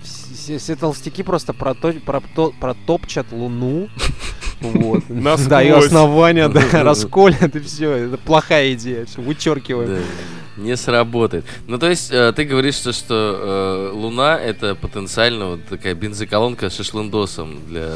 [0.43, 3.87] Все, все толстяки просто прото- прото- протопчат Луну.
[4.59, 5.03] Вот.
[5.47, 7.91] Да, и основания, да, расколят, и все.
[7.91, 9.05] Это плохая идея.
[9.05, 10.03] Все, вычеркиваем.
[10.57, 11.45] Не сработает.
[11.67, 16.69] Ну, то есть, э, ты говоришь, что, что э, Луна это потенциально вот такая бензоколонка
[16.69, 17.89] с шашлындосом для,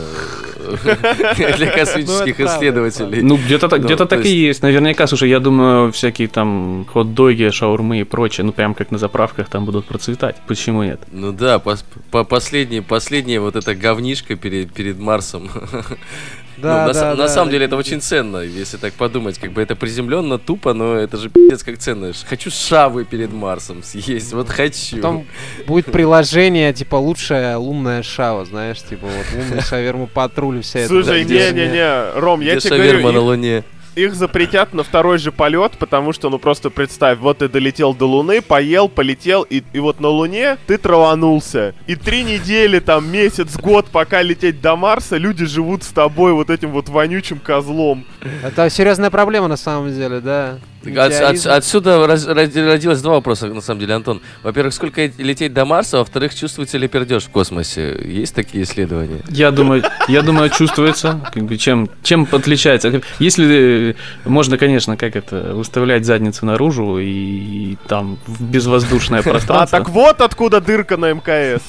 [1.57, 3.21] для космических правда, исследователей.
[3.21, 4.63] Ну, где-то так, Ну, где-то то так и есть.
[4.63, 9.49] Наверняка, слушай, я думаю, всякие там хот-доги, шаурмы и прочее, ну, прям как на заправках
[9.49, 10.37] там будут процветать.
[10.47, 11.01] Почему нет?
[11.11, 15.49] Ну да, по последнее, последнее вот это говнишко перед, перед Марсом.
[16.57, 17.51] Да, Ну, на, да, на да, самом да.
[17.53, 19.37] деле это очень ценно, если так подумать.
[19.37, 22.11] Как бы это приземленно, тупо, но это же пиздец как ценно.
[22.27, 24.95] Хочу шавы перед Марсом съесть, вот хочу.
[24.97, 25.25] Потом
[25.67, 31.25] будет приложение, типа, лучшая лунная шава, знаешь, типа, вот лунный шаверму патруль, вся эта Слушай,
[31.25, 33.63] не-не-не, Ром, я тебе шаверма говорю, на Луне.
[33.97, 38.05] Их запретят на второй же полет, потому что, ну просто представь, вот ты долетел до
[38.05, 41.73] Луны, поел, полетел, и, и вот на Луне ты траванулся.
[41.87, 46.49] И три недели, там, месяц, год, пока лететь до Марса, люди живут с тобой вот
[46.49, 48.05] этим вот вонючим козлом.
[48.43, 50.59] Это серьезная проблема на самом деле, да.
[50.83, 54.21] Так от- от- отсюда раз- родилось два вопроса, на самом деле, Антон.
[54.43, 57.99] Во-первых, сколько лететь до Марса, во-вторых, чувствуется ли пердеж в космосе?
[58.05, 59.21] Есть такие исследования?
[59.29, 63.01] Я думаю, я думаю, чувствуется, как бы, чем, чем отличается.
[63.19, 63.93] Если э,
[64.25, 69.79] можно, конечно, как это, выставлять задницу наружу и, там в безвоздушное А пространство.
[69.79, 71.63] так вот откуда дырка на МКС.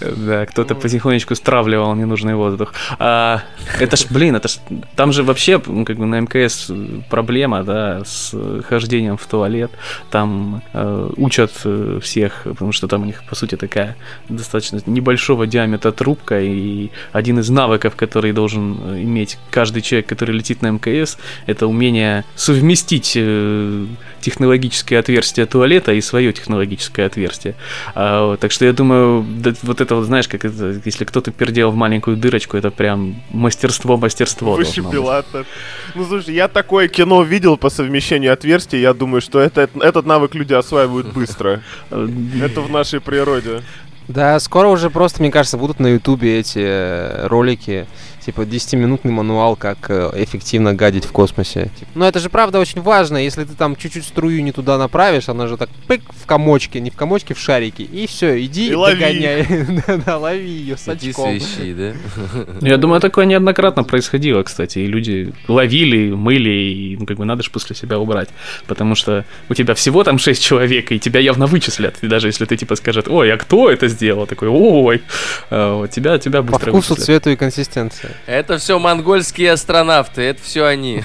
[0.00, 2.74] Да, кто-то потихонечку стравливал ненужный воздух.
[2.98, 3.40] А,
[3.80, 4.55] это ж, блин, это ж,
[4.94, 6.70] там же вообще, как бы на МКС
[7.10, 9.70] проблема, да, с э, хождением в туалет.
[10.10, 13.96] Там э, учат э, всех, потому что там у них, по сути, такая
[14.28, 20.34] достаточно небольшого диаметра трубка, и один из навыков, который должен э, иметь каждый человек, который
[20.34, 23.86] летит на МКС, это умение совместить э,
[24.26, 27.54] технологическое отверстие туалета и свое технологическое отверстие.
[27.94, 29.24] А, так что я думаю,
[29.62, 33.96] вот это вот, знаешь, как это, если кто-то пердел в маленькую дырочку, это прям мастерство,
[33.96, 34.45] мастерство.
[34.54, 34.92] Выше должно быть.
[34.92, 35.44] Пилата.
[35.94, 40.34] Ну слушай, я такое кино видел по совмещению отверстий, я думаю, что это, этот навык
[40.34, 41.62] люди осваивают быстро.
[41.90, 43.62] Это в нашей природе.
[44.08, 47.86] Да, скоро уже просто, мне кажется, будут на Ютубе эти э, ролики,
[48.26, 51.70] типа 10-минутный мануал, как э, эффективно гадить в космосе.
[51.78, 55.28] Типа, Но это же правда очень важно, если ты там чуть-чуть струю не туда направишь,
[55.28, 58.74] она же так пык в комочке, не в комочке, в шарике, и все, иди И
[58.74, 58.96] лови.
[59.00, 59.46] догоняй.
[59.86, 61.38] Да-да, лови ее с очком.
[61.76, 61.92] да?
[62.66, 67.44] Я думаю, такое неоднократно происходило, кстати, и люди ловили, мыли, и ну, как бы надо
[67.44, 68.30] же после себя убрать,
[68.66, 72.44] потому что у тебя всего там 6 человек, и тебя явно вычислят, и даже если
[72.44, 75.02] ты типа скажет, ой, а кто это сделал, такой, ой,
[75.50, 77.06] а, тебя, тебя По быстро вкусу, вычислят.
[77.06, 78.10] цвету и консистенции.
[78.26, 81.02] Это все монгольские астронавты, это все они.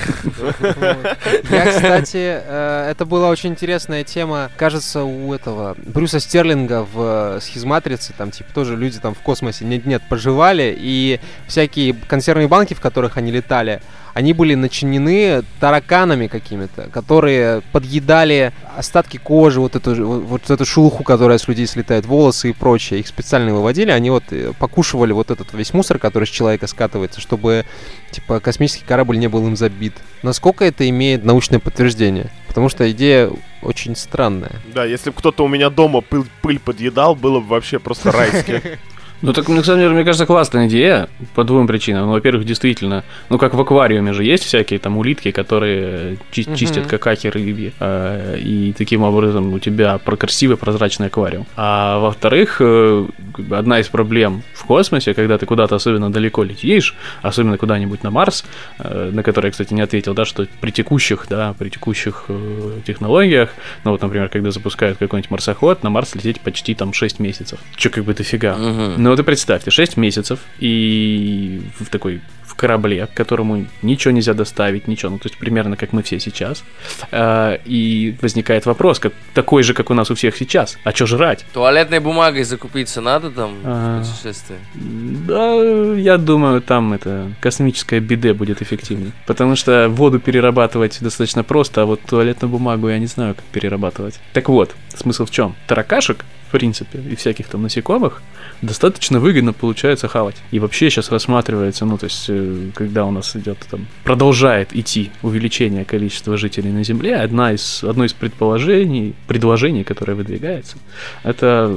[1.50, 7.39] Я, кстати, э, это была очень интересная тема, кажется, у этого Брюса Стерлинга в э,
[7.41, 12.80] схизматрице, там, типа, тоже люди там в космосе нет-нет поживали, и всякие консервные банки, в
[12.82, 13.82] которых они летали,
[14.13, 21.38] они были начинены тараканами какими-то, которые подъедали остатки кожи, вот эту, вот эту шелуху, которая
[21.38, 23.00] с людей слетает, волосы и прочее.
[23.00, 27.21] Их специально выводили, они вот э, покушивали вот этот весь мусор, который с человека скатывается,
[27.21, 27.65] чтобы
[28.12, 29.93] типа космический корабль не был им забит.
[30.24, 32.32] Насколько это имеет научное подтверждение?
[32.47, 34.52] Потому что идея очень странная.
[34.74, 38.62] Да, если бы кто-то у меня дома пыль, пыль подъедал, было бы вообще просто райски.
[39.22, 42.08] Ну так, на самом деле, мне кажется, классная идея по двум причинам.
[42.08, 46.56] Ну, во-первых, действительно, ну как в аквариуме же есть всякие там улитки, которые чи- Мгм.
[46.56, 51.46] чистят какахи рыбьи, э, и таким образом у тебя про красивый прозрачный аквариум.
[51.56, 53.06] А во-вторых, э,
[53.52, 58.44] одна из проблем в космосе, когда ты куда-то особенно далеко летишь, особенно куда-нибудь на Марс,
[58.80, 62.80] э, на который я, кстати, не ответил, да, что при текущих, да, при текущих э,
[62.88, 63.50] технологиях,
[63.84, 67.60] ну вот, например, когда запускают какой-нибудь марсоход, на Марс лететь почти там 6 месяцев.
[67.76, 68.56] Че как бы дофига.
[68.56, 69.04] Мгм.
[69.12, 74.34] Ну, ты представь, ты 6 месяцев и в такой в корабле, к которому ничего нельзя
[74.34, 76.63] доставить, ничего, ну, то есть примерно как мы все сейчас.
[77.12, 80.78] А, и возникает вопрос, как, такой же, как у нас у всех сейчас.
[80.86, 81.45] А что жрать?
[81.54, 84.02] Туалетной бумагой закупиться надо там А.
[84.02, 84.58] в путешествии?
[84.76, 85.56] Да,
[86.00, 89.12] я думаю, там это космическое биде будет эффективнее.
[89.28, 94.21] Потому что воду перерабатывать достаточно просто, а вот туалетную бумагу я не знаю, как перерабатывать.
[94.32, 95.54] Так вот, смысл в чем?
[95.67, 98.22] Таракашек, принципе, и всяких там насекомых
[98.62, 100.36] достаточно выгодно получается хавать.
[100.52, 105.12] И вообще сейчас рассматривается, ну, то есть, э, когда у нас идет там, продолжает идти
[105.22, 110.78] увеличение количества жителей на Земле, одна из, одно из предположений, предложений, которое выдвигается,
[111.24, 111.76] это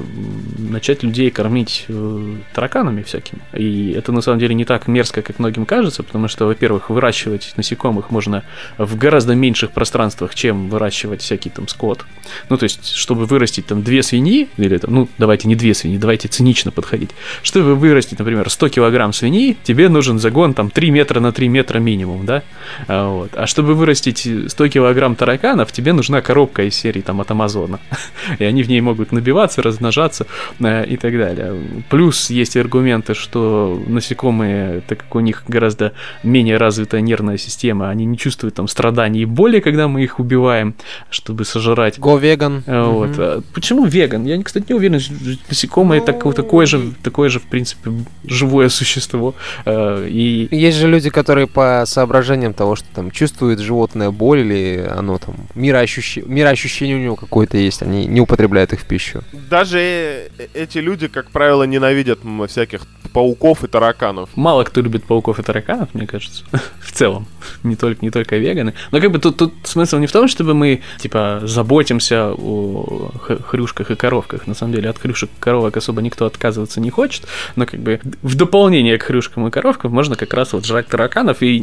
[0.58, 3.40] начать людей кормить э, тараканами всякими.
[3.54, 7.54] И это на самом деле не так мерзко, как многим кажется, потому что, во-первых, выращивать
[7.56, 8.44] насекомых можно
[8.78, 12.04] в гораздо меньших пространствах, чем выращивать всякий там скот.
[12.50, 15.98] Ну, то есть, чтобы вырастить там две свиньи, или там, ну, давайте не две свиньи,
[15.98, 17.10] давайте цинично подходить.
[17.42, 21.78] Чтобы вырастить, например, 100 килограмм свиньи, тебе нужен загон там 3 метра на 3 метра
[21.78, 22.42] минимум, да?
[22.88, 23.30] А, вот.
[23.34, 27.80] а чтобы вырастить 100 килограмм тараканов, тебе нужна коробка из серии там от Амазона.
[28.38, 30.26] И они в ней могут набиваться, размножаться
[30.60, 31.60] э, и так далее.
[31.90, 38.04] Плюс есть аргументы, что насекомые, так как у них гораздо менее развитая нервная система, они
[38.04, 40.74] не чувствуют там страданий и боли, когда мы их убиваем,
[41.10, 41.98] чтобы сожрать.
[41.98, 42.62] Го веган.
[42.66, 43.10] А, Вот.
[43.18, 44.24] А Почему веган?
[44.24, 45.00] Я, кстати, не уверен,
[45.48, 47.90] насекомое Ну, так- такое же, такое же, в принципе,
[48.24, 49.34] живое существо.
[49.64, 54.86] А, И Есть же люди, которые по соображениям того, что там чувствует животное боль или
[54.98, 59.22] оно там мироощущение, мироощущение у него какое-то есть, они не употребляют их в пищу.
[59.32, 64.28] Даже э- э- эти люди, как правило, ненавидят всяких пауков и тараканов.
[64.36, 66.44] мало кто любит пауков и тараканов, мне кажется,
[66.80, 67.26] в целом.
[67.62, 68.72] Не только, не только веганы.
[68.92, 73.12] Но как бы тут, тут смысл не в том, чтобы мы, типа, заботимся о
[73.48, 74.43] хрюшках и коровках.
[74.46, 77.26] На самом деле от хрюшек и коровок особо никто отказываться не хочет.
[77.56, 81.42] Но как бы в дополнение к хрюшкам и коровкам можно как раз вот жрать тараканов
[81.42, 81.62] и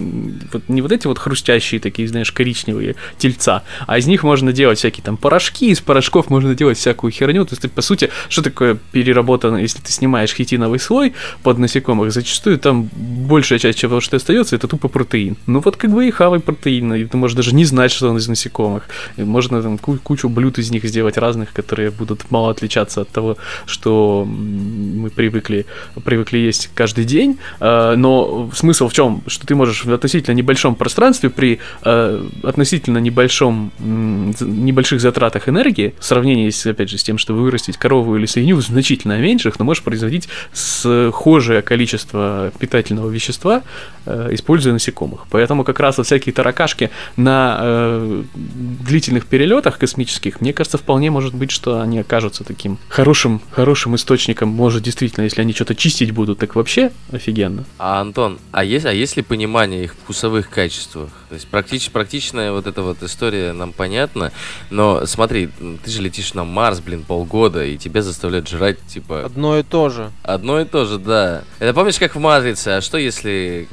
[0.51, 4.79] вот не вот эти вот хрустящие такие, знаешь, коричневые тельца, а из них можно делать
[4.79, 7.45] всякие там порошки, из порошков можно делать всякую херню.
[7.45, 11.13] То есть, ты, по сути, что такое переработано, если ты снимаешь хитиновый слой
[11.43, 15.37] под насекомых, зачастую там большая часть чего, что остается, это тупо протеин.
[15.47, 18.17] Ну вот как бы и хавай протеин, и ты можешь даже не знать, что он
[18.17, 18.87] из насекомых.
[19.17, 23.09] И можно там ку- кучу блюд из них сделать разных, которые будут мало отличаться от
[23.09, 25.65] того, что мы привыкли,
[26.03, 27.37] привыкли есть каждый день.
[27.59, 29.21] А, Но смысл в чем?
[29.27, 36.05] Что ты можешь в относительно небольшом пространстве при э, относительно небольшом, небольших затратах энергии, в
[36.05, 39.65] сравнении, с, опять же, с тем, чтобы вырастить корову или свинью в значительно меньших, но
[39.65, 43.63] можешь производить схожее количество питательного вещества,
[44.05, 45.25] э, используя насекомых.
[45.29, 51.33] Поэтому как раз вот всякие таракашки на э, длительных перелетах космических, мне кажется, вполне может
[51.33, 54.49] быть, что они окажутся таким хорошим, хорошим источником.
[54.49, 57.63] Может, действительно, если они что-то чистить будут, так вообще офигенно.
[57.77, 61.09] А, Антон, а есть, а есть ли понимание их вкусовых качествах?
[61.29, 64.31] То есть практич, практичная вот эта вот история нам понятна,
[64.69, 65.49] но смотри,
[65.83, 69.89] ты же летишь на Марс, блин, полгода, и тебя заставляют жрать, типа, Одно и то
[69.89, 70.11] же.
[70.23, 71.43] одно и то же, да.
[71.59, 73.69] Это помнишь, как в Матрице, а что если...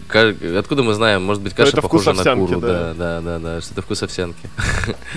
[0.56, 2.68] Откуда мы знаем, может быть, каша это похожа вкус на куру, да.
[2.68, 4.48] да, да, да, да, что это вкус овсянки.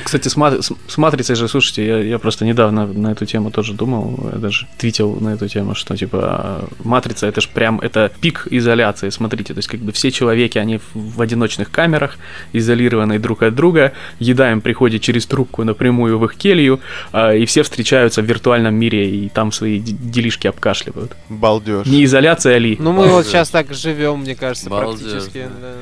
[0.04, 3.51] Кстати, с, Мат- с- с матрицей же, слушайте, я, я просто недавно на эту тему
[3.52, 8.12] тоже думал, я даже твитил на эту тему, что типа матрица это же прям это
[8.22, 9.10] пик изоляции.
[9.10, 12.18] Смотрите, то есть как бы все человеки, они в, одиночных камерах,
[12.54, 16.80] изолированные друг от друга, еда им приходит через трубку напрямую в их келью,
[17.12, 21.16] а, и все встречаются в виртуальном мире и там свои делишки обкашливают.
[21.30, 21.86] Балдеж.
[21.88, 22.78] Не изоляция ли?
[22.80, 23.32] Ну мы вот Балдеж.
[23.32, 25.44] сейчас так живем, мне кажется, Балдеж, практически.
[25.62, 25.68] да.
[25.68, 25.74] да.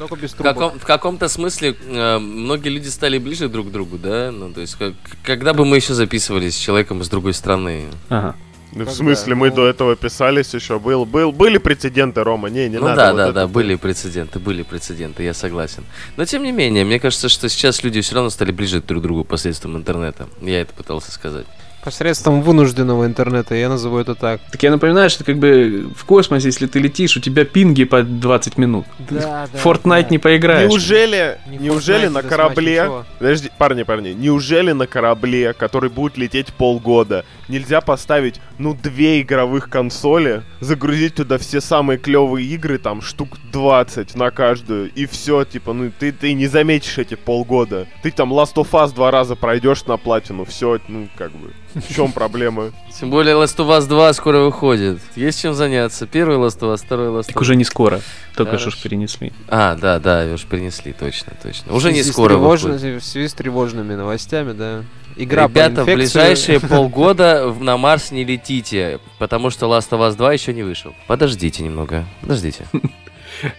[0.00, 0.54] Только без В, трубок.
[0.54, 4.30] каком- в каком-то смысле э, многие люди стали ближе друг к другу, да?
[4.32, 7.84] Ну, то есть, как- когда бы мы еще записывались с человеком из другой страны?
[8.08, 8.34] Ага.
[8.72, 10.78] Ну, В смысле, мы Ну- до этого писались еще.
[10.78, 12.48] Был, был, были прецеденты, Рома.
[12.48, 12.96] Не, не ну надо.
[12.96, 15.84] да, вот да, это да, были прецеденты, были прецеденты, я согласен.
[16.16, 19.02] Но тем не менее, мне кажется, что сейчас люди все равно стали ближе друг к
[19.02, 20.28] другу посредством интернета.
[20.40, 21.46] Я это пытался сказать.
[21.84, 24.40] Посредством вынужденного интернета, я назову это так.
[24.52, 28.02] Так я напоминаю, что как бы в космосе, если ты летишь, у тебя пинги по
[28.02, 28.86] 20 минут.
[28.98, 30.70] Да, В Fortnite не поиграешь.
[30.70, 32.90] Неужели, Не неужели Fortnite, на да, корабле...
[33.18, 39.68] Подожди, парни, парни, неужели на корабле, который будет лететь полгода, нельзя поставить, ну, две игровых
[39.70, 45.72] консоли, загрузить туда все самые клевые игры, там, штук 20 на каждую, и все, типа,
[45.72, 47.86] ну, ты, ты не заметишь эти полгода.
[48.02, 51.94] Ты там Last of Us два раза пройдешь на платину, все, ну, как бы, в
[51.94, 52.72] чем проблема?
[52.98, 54.98] Тем более Last of Us 2 скоро выходит.
[55.16, 56.06] Есть чем заняться.
[56.06, 57.40] Первый Last of Us, второй Last of Так Us.
[57.40, 58.00] уже не скоро.
[58.36, 59.32] Только что ж перенесли.
[59.48, 61.72] А, да, да, уж принесли, точно, точно.
[61.74, 63.02] Уже не скоро тревожно- выходит.
[63.02, 64.84] В связи с тревожными новостями, да.
[65.16, 70.32] Игра Ребята, в ближайшие полгода на Марс не летите, потому что Last of Us 2
[70.32, 70.94] еще не вышел.
[71.06, 72.64] Подождите немного, подождите.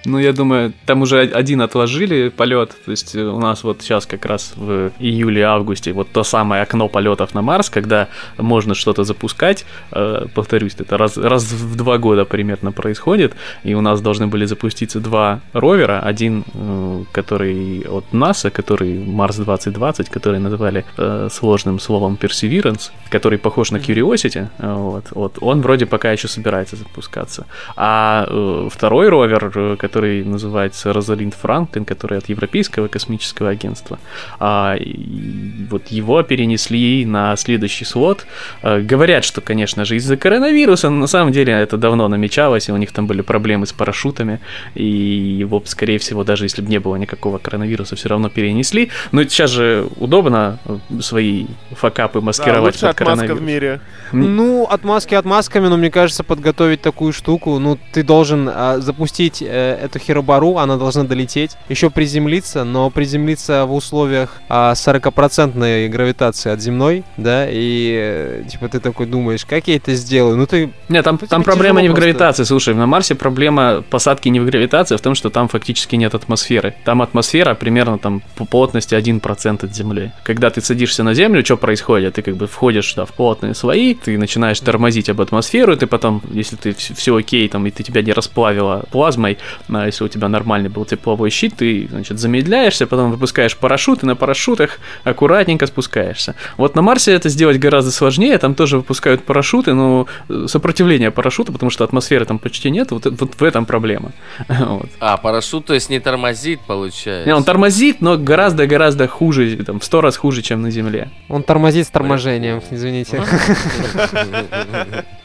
[0.06, 2.76] Ну, я думаю, там уже один отложили полет.
[2.86, 6.88] То есть э, у нас вот сейчас как раз в июле-августе вот то самое окно
[6.88, 8.08] полетов на Марс, когда
[8.38, 9.66] можно что-то запускать.
[9.92, 13.34] Э, повторюсь, это раз, раз в два года примерно происходит.
[13.64, 16.00] И у нас должны были запуститься два ровера.
[16.00, 20.86] Один, э, который от НАСА, который Марс 2020, который называли
[21.30, 24.48] сложным словом Perseverance, который похож на Curiosity.
[24.60, 27.46] Вот, вот, он вроде пока еще собирается запускаться.
[27.76, 28.28] А
[28.70, 34.00] второй ровер, который называется Розалинд Франклин, который от Европейского космического агентства,
[34.40, 38.26] а, и вот его перенесли на следующий слот.
[38.64, 42.72] Э, говорят, что, конечно же, из-за коронавируса, но на самом деле это давно намечалось, и
[42.72, 44.40] у них там были проблемы с парашютами,
[44.76, 48.90] и его, скорее всего, даже если бы не было никакого коронавируса, все равно перенесли.
[49.12, 53.42] Но сейчас же удобно э, свои факапы Да, маскировать лучшая под отмазка в коронавирус.
[53.42, 53.82] мире.
[54.12, 59.86] Ну, отмазки отмазками, но мне кажется, подготовить такую штуку, ну, ты должен а, запустить э,
[59.86, 66.62] эту херобару, она должна долететь, еще приземлиться, но приземлиться в условиях а, 40% гравитации от
[66.62, 70.38] земной, да, и э, типа ты такой думаешь, как я это сделаю?
[70.38, 72.02] Ну, ты Нет, там, там проблема не в просто.
[72.02, 72.44] гравитации.
[72.44, 76.16] Слушай, на Марсе проблема посадки не в гравитации, а в том, что там фактически нет
[76.16, 76.76] атмосферы.
[76.84, 80.12] Там атмосфера примерно там по плотности 1% от Земли.
[80.24, 82.16] Когда ты садишься на Землю, что происходит?
[82.16, 86.22] Ты как бы входишь да, в плотные слои, ты начинаешь тормозить об атмосферу, ты потом,
[86.32, 89.38] если ты все окей, там, и ты тебя не расплавило плазмой,
[89.70, 94.06] а если у тебя нормальный был тепловой щит, ты, значит, замедляешься, потом выпускаешь парашют, и
[94.06, 96.36] на парашютах аккуратненько спускаешься.
[96.58, 101.52] Вот на Марсе это сделать гораздо сложнее, там тоже выпускают парашюты, но э, сопротивление парашюта,
[101.52, 104.12] потому что атмосферы там почти нет, вот, вот в этом проблема.
[104.72, 104.90] Вот.
[105.00, 107.28] А, парашют, то есть не тормозит, получается.
[107.28, 111.10] Не, он тормозит, но гораздо-гораздо хуже, там, в сто раз хуже, чем на Земле.
[111.28, 113.22] он тормозит с торможением, извините.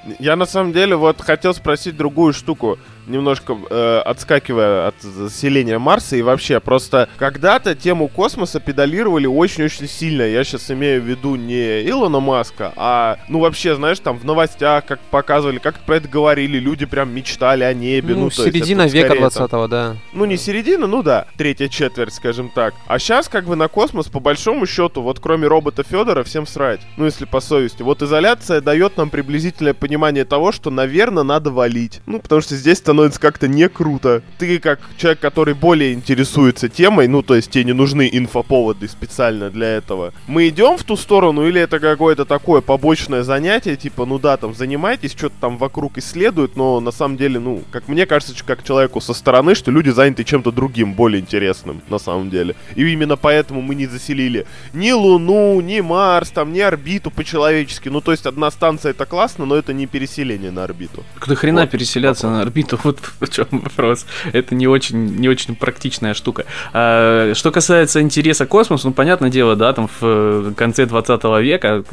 [0.18, 6.16] Я на самом деле вот хотел спросить другую штуку, немножко э, отскакивая от заселения Марса
[6.16, 10.22] и вообще просто когда-то тему космоса педалировали очень-очень сильно.
[10.22, 14.84] Я сейчас имею в виду не Илона Маска, а ну вообще, знаешь, там в новостях
[14.86, 18.14] как показывали, как про это говорили, люди прям мечтали о небе.
[18.14, 19.96] Ну, Ну, есть середина вот века скорее там- 20 да.
[20.12, 22.74] ну, не середина, ну да, третья четверть, скажем так.
[22.86, 26.80] А сейчас, как бы, на космос, по большому счету, вот кроме робота Федора, всем срать.
[26.96, 27.82] Ну, если по совести.
[27.82, 32.00] Вот изоляция дает нам приблизительное понимание того, что, наверное, надо валить.
[32.06, 34.22] Ну, потому что здесь становится как-то не круто.
[34.38, 39.50] Ты, как человек, который более интересуется темой, ну, то есть тебе не нужны инфоповоды специально
[39.50, 40.12] для этого.
[40.26, 44.54] Мы идем в ту сторону или это какое-то такое побочное занятие, типа, ну да, там,
[44.54, 49.00] занимайтесь, что-то там вокруг исследуют, но на самом деле, ну, как мне кажется, как человеку
[49.00, 52.54] со стороны, что люди заняты чем-то другим, более интересным, на самом деле.
[52.74, 57.88] И именно поэтому мы не заселили ни Луну, ни Марс, там, ни орбиту по-человечески.
[57.88, 61.04] Ну, то есть одна станция это классно, но это не переселение на орбиту.
[61.20, 62.76] Куда хрена Вот, переселяться на орбиту?
[62.86, 64.06] Вот в чем вопрос.
[64.32, 66.44] Это не очень, не очень практичная штука.
[66.72, 71.24] А, что касается интереса к космосу, ну, понятное дело, да, там в э, конце 20
[71.42, 71.84] века,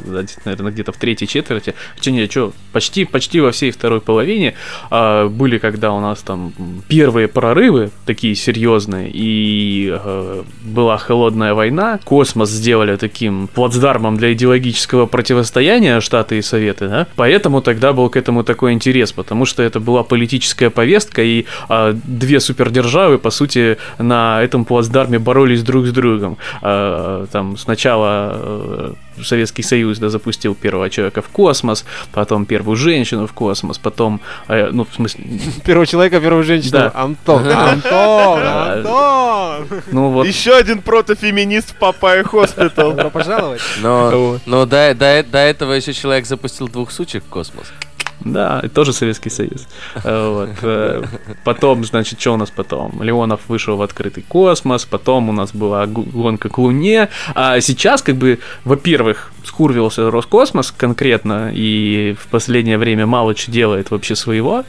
[0.44, 4.54] наверное, где-то в третьей четверти, че, не, че, почти, почти во всей второй половине
[4.90, 6.52] а, были, когда у нас там
[6.86, 15.06] первые прорывы такие серьезные, и э, была холодная война, космос сделали таким плацдармом для идеологического
[15.06, 19.80] противостояния Штаты и Советы, да, поэтому тогда был к этому такой интерес, потому что это
[19.80, 25.92] была политическая повестка, и а, две супердержавы, по сути, на этом плацдарме боролись друг с
[25.92, 26.36] другом.
[26.60, 33.26] А, там сначала э, Советский Союз да, запустил первого человека в космос, потом первую женщину
[33.26, 35.24] в космос, потом, э, ну, в смысле,
[35.64, 36.72] Первого человека, первую женщину.
[36.72, 36.92] Да.
[36.94, 38.42] Антон, Антон.
[38.42, 39.66] Антон.
[39.90, 42.92] ну вот, Еще один протофеминист в Papaya Hospital.
[42.92, 43.62] Добро пожаловать.
[43.80, 47.72] Но, но до, до, до этого еще человек запустил двух сучек в космос.
[48.20, 49.66] Да, тоже Советский Союз.
[50.02, 50.50] Э, Вот.
[50.62, 51.02] э,
[51.44, 53.02] Потом, значит, что у нас потом?
[53.02, 57.08] Леонов вышел в открытый космос, потом у нас была гонка к Луне.
[57.34, 63.90] А сейчас, как бы, во-первых, скурвился Роскосмос конкретно и в последнее время мало что делает
[63.90, 64.64] вообще своего.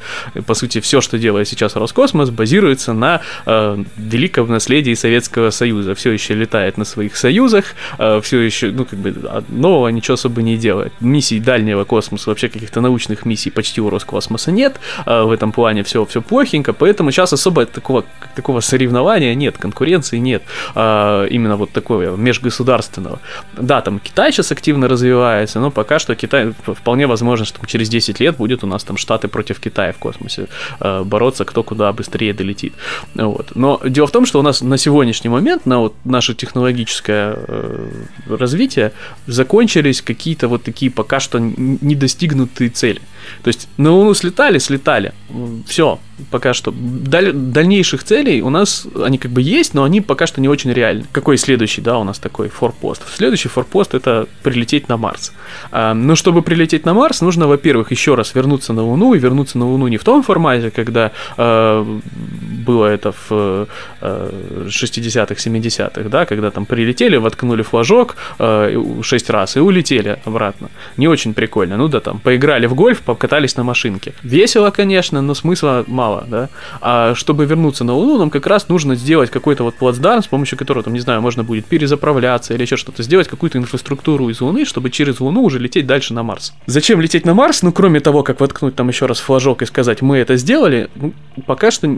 [0.45, 5.95] По сути, все, что делает сейчас Роскосмос, базируется на э, великом наследии Советского Союза.
[5.95, 9.15] Все еще летает на своих союзах, э, все еще, ну, как бы,
[9.49, 10.93] нового ничего особо не делает.
[10.99, 14.79] Миссий дальнего космоса, вообще каких-то научных миссий почти у Роскосмоса нет.
[15.05, 18.05] Э, в этом плане все, все плохенько, поэтому сейчас особо такого,
[18.35, 20.43] такого соревнования нет, конкуренции нет.
[20.75, 23.19] Э, именно вот такого межгосударственного.
[23.57, 28.19] Да, там Китай сейчас активно развивается, но пока что Китай, вполне возможно, что через 10
[28.19, 30.47] лет будет у нас там Штаты против Китая в космосе
[30.79, 32.73] э, бороться, кто куда быстрее долетит.
[33.15, 33.55] Вот.
[33.55, 37.89] Но дело в том, что у нас на сегодняшний момент, на вот наше технологическое э,
[38.29, 38.91] развитие,
[39.27, 43.01] закончились какие-то вот такие пока что недостигнутые цели.
[43.43, 45.13] То есть на Луну слетали, слетали.
[45.67, 45.99] Все,
[46.31, 46.73] пока что.
[46.75, 50.71] Даль, дальнейших целей у нас, они как бы есть, но они пока что не очень
[50.71, 51.05] реальны.
[51.11, 53.03] Какой следующий, да, у нас такой форпост?
[53.15, 55.33] Следующий форпост это прилететь на Марс.
[55.71, 59.57] А, но чтобы прилететь на Марс, нужно, во-первых, еще раз вернуться на Луну, и вернуться
[59.57, 61.99] на Луну не в том формате, когда э,
[62.65, 63.67] было это в
[64.01, 70.69] э, 60-х, 70-х, да, когда там прилетели, воткнули флажок э, 6 раз и улетели обратно.
[70.97, 71.77] Не очень прикольно.
[71.77, 74.13] Ну да, там, поиграли в гольф, покатались на машинке.
[74.23, 76.49] Весело, конечно, но смысла мало, да.
[76.81, 80.57] А чтобы вернуться на Луну, нам как раз нужно сделать какой-то вот плацдарм, с помощью
[80.57, 84.65] которого, там, не знаю, можно будет перезаправляться или еще что-то, сделать какую-то инфраструктуру из Луны,
[84.65, 86.53] чтобы через Луну уже лететь дальше на Марс.
[86.65, 87.63] Зачем лететь на Марс?
[87.63, 91.13] Ну, кроме того, как воткнуть там еще раз флажок и сказать, мы это сделали, ну,
[91.45, 91.97] пока что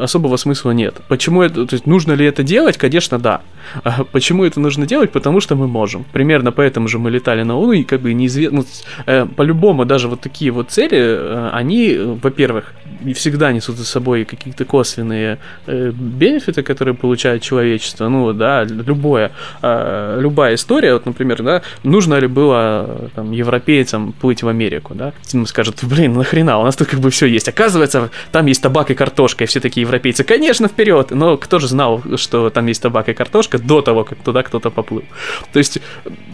[0.00, 0.96] особого смысла нет.
[1.08, 2.76] Почему это, то есть нужно ли это делать?
[2.76, 3.42] Конечно, да.
[3.84, 5.12] А почему это нужно делать?
[5.12, 6.04] Потому что мы можем.
[6.12, 8.66] Примерно поэтому же мы летали на Луну, и как бы неизвестно, ну,
[9.06, 12.74] э, по-любому даже вот такие вот цели, э, они, э, во-первых,
[13.14, 18.08] всегда несут за собой какие-то косвенные э, бенефиты, которые получает человечество.
[18.08, 19.32] Ну, да, любое,
[19.62, 25.46] любая история, вот, например, да, нужно ли было там, европейцам плыть в Америку, да, им
[25.46, 27.48] скажут, блин, нахрена, у нас тут как бы все есть.
[27.48, 31.68] Оказывается, там есть табак и картошка, и все такие европейцы, конечно, вперед, но кто же
[31.68, 35.04] знал, что там есть табак и картошка до того, как туда кто-то поплыл.
[35.52, 35.78] То есть,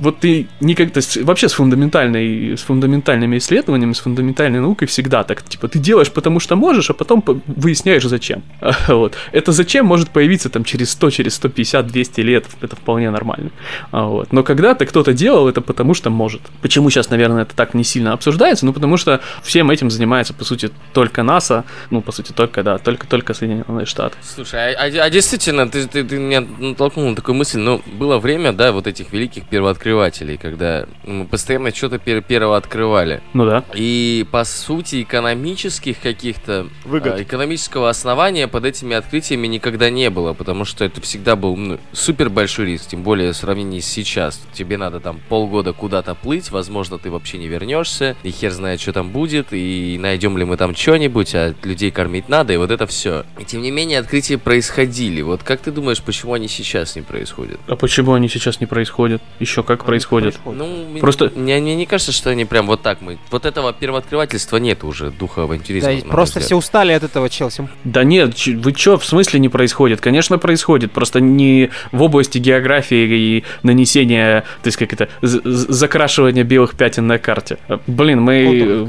[0.01, 5.69] вот ты никогда, вообще с фундаментальной, с фундаментальными исследованиями, с фундаментальной наукой всегда так, типа,
[5.69, 8.43] ты делаешь, потому что можешь, а потом выясняешь, зачем.
[8.89, 9.17] Вот.
[9.33, 13.51] Это зачем может появиться там через 100, через 150, 200 лет, это вполне нормально.
[13.91, 14.33] Вот.
[14.33, 16.43] Но когда-то кто-то делал это потому, что может.
[16.61, 18.67] Почему сейчас, наверное, это так не сильно обсуждается?
[18.67, 22.79] Ну, потому что всем этим занимается, по сути, только НАСА, ну, по сути, только, да,
[22.79, 24.17] только-только Соединенные Штаты.
[24.23, 28.19] Слушай, а, а, а действительно, ты, ты, ты меня натолкнул на такую мысль, ну, было
[28.19, 33.23] время, да, вот этих великих первооткрывателей, когда мы постоянно что-то пер первооткрывали.
[33.35, 33.65] Ну да.
[33.75, 37.15] И, по сути, экономических каких-то какого-то Выгод.
[37.15, 41.79] а, экономического основания под этими открытиями никогда не было, потому что это всегда был ну,
[41.93, 44.41] супер большой риск, тем более в сравнении с сейчас.
[44.53, 48.93] Тебе надо там полгода куда-то плыть, возможно, ты вообще не вернешься, и хер знает, что
[48.93, 52.87] там будет, и найдем ли мы там что-нибудь, а людей кормить надо, и вот это
[52.87, 53.25] все.
[53.39, 55.23] И тем не менее, открытия происходили.
[55.23, 57.61] Вот как ты думаешь, почему они сейчас не происходят?
[57.67, 59.23] А почему они сейчас не происходят?
[59.39, 60.39] Еще как происходят?
[60.45, 63.19] Ну, Просто- мне, мне не кажется, что они прям вот так мы.
[63.31, 65.95] Вот этого первооткрывательства нет уже духа авантюризма.
[65.95, 66.47] Да, просто взгляд.
[66.47, 67.69] все устали от этого, Челси.
[67.85, 70.01] Да нет, вы чё, в смысле не происходит?
[70.01, 76.75] Конечно, происходит, просто не в области географии и нанесения, то есть как это, закрашивания белых
[76.75, 77.59] пятен на карте.
[77.69, 78.87] Э, Блин, мы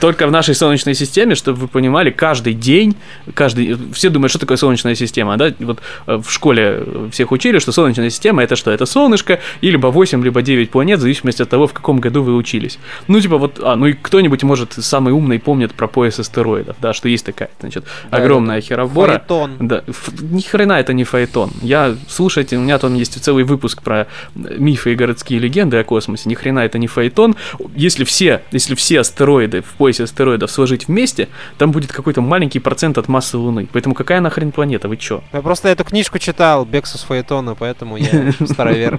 [0.00, 2.96] только в нашей Солнечной системе, чтобы вы понимали, каждый день,
[3.34, 5.52] каждый, все думают, что такое Солнечная система, да?
[5.58, 8.70] Вот э, в школе всех учили, что Солнечная система это что?
[8.70, 12.22] Это солнышко и либо 8, либо 9 планет, в зависимости от того, в каком году
[12.22, 12.78] вы учились.
[13.08, 16.92] Ну, типа вот, а, ну и кто-нибудь, может, самый умный помнит про пояс астероидов, да,
[16.92, 19.12] что есть такая, значит, Да, огромная херобора.
[19.12, 19.56] Фаэтон.
[19.60, 21.50] Да, ф- ни хрена это не фаэтон.
[21.62, 26.28] Я, слушайте, у меня там есть целый выпуск про мифы и городские легенды о космосе.
[26.28, 27.36] Ни хрена это не фаэтон.
[27.74, 31.28] Если все, если все астероиды в поясе астероидов сложить вместе,
[31.58, 33.68] там будет какой-то маленький процент от массы Луны.
[33.72, 34.88] Поэтому какая нахрен планета?
[34.88, 35.22] Вы чё?
[35.32, 38.98] Я просто эту книжку читал, Бексус Фаэтона, поэтому я старовер.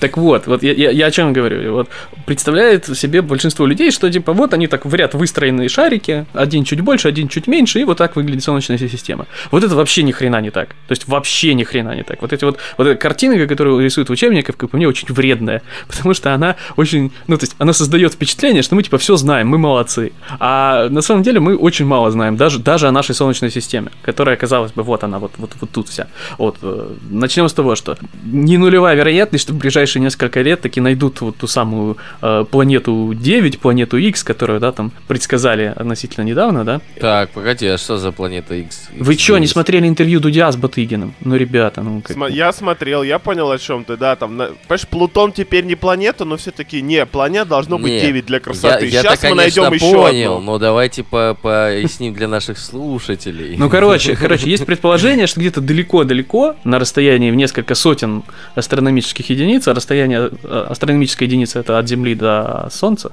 [0.00, 1.72] Так вот, вот я, о чем говорю.
[1.72, 1.88] Вот
[2.26, 6.80] представляет себе большинство людей, что типа вот они так в ряд выстроенные шарики, один чуть
[6.80, 9.26] больше, один чуть меньше, и вот так выглядит Солнечная система.
[9.50, 10.68] Вот это вообще ни хрена не так.
[10.68, 12.20] То есть вообще ни хрена не так.
[12.22, 15.62] Вот эти вот, вот эта картинка, которую рисуют в учебниках, как по мне, очень вредная,
[15.88, 19.48] потому что она очень, ну то есть она создает впечатление, что мы типа все знаем,
[19.48, 20.12] мы молодцы.
[20.40, 24.36] А на самом деле мы очень мало знаем, даже, даже о нашей Солнечной системе, которая,
[24.36, 26.08] казалось бы, вот она, вот, вот, вот тут вся.
[26.38, 30.80] Вот, э, начнем с того, что не нулевая вероятность, что в ближайшие несколько лет таки
[30.80, 36.24] найдут вот ту самую э, планету 9, планету планету X, которую, да, там предсказали относительно
[36.24, 36.80] недавно, да?
[37.00, 38.88] Так, погоди, а что за планета X?
[38.98, 41.14] Вы что, не смотрели интервью Дудя с Батыгиным?
[41.20, 42.16] Ну, ребята, ну как...
[42.16, 45.74] Сма- Я смотрел, я понял, о чем ты, да, там, на- понимаешь, Плутон теперь не
[45.76, 48.86] планета, но все-таки не, планет должно быть Не, 9 для Я, красоты.
[48.86, 50.52] я Сейчас так, мы найдем еще понял, одну.
[50.52, 53.56] но давайте по поясним для наших слушателей.
[53.58, 58.22] Ну, короче, короче, есть предположение, что где-то далеко-далеко, на расстоянии в несколько сотен
[58.54, 63.12] астрономических единиц, а расстояние э, астрономической единицы это от Земли до Солнца,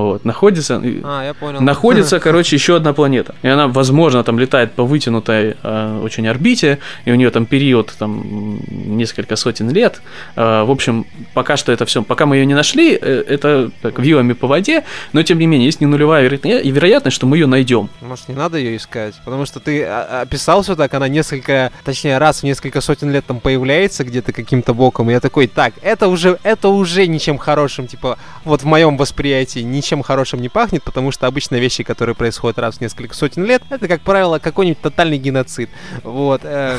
[0.00, 1.60] вот, находится, А, я понял.
[1.60, 3.34] находится, короче, еще одна планета.
[3.42, 7.94] И она, возможно, там летает по вытянутой э, очень орбите, и у нее там период
[7.98, 10.00] там несколько сотен лет.
[10.36, 13.98] Э, в общем, пока что это все, пока мы ее не нашли, э, это так,
[13.98, 17.36] вилами по воде, но тем не менее, есть не нулевая вероятно- и вероятность, что мы
[17.36, 17.88] ее найдем.
[18.00, 19.14] Может, не надо ее искать?
[19.24, 23.24] Потому что ты а, описал все так, она несколько, точнее, раз в несколько сотен лет
[23.26, 27.86] там появляется где-то каким-то боком, и я такой, так, это уже, это уже ничем хорошим,
[27.86, 32.58] типа, вот в моем восприятии ничем хорошим не пахнет, потому что обычно вещи, которые происходят
[32.58, 35.68] раз в несколько сотен лет, это, как правило, какой-нибудь тотальный геноцид.
[36.02, 36.40] Вот.
[36.44, 36.78] эм,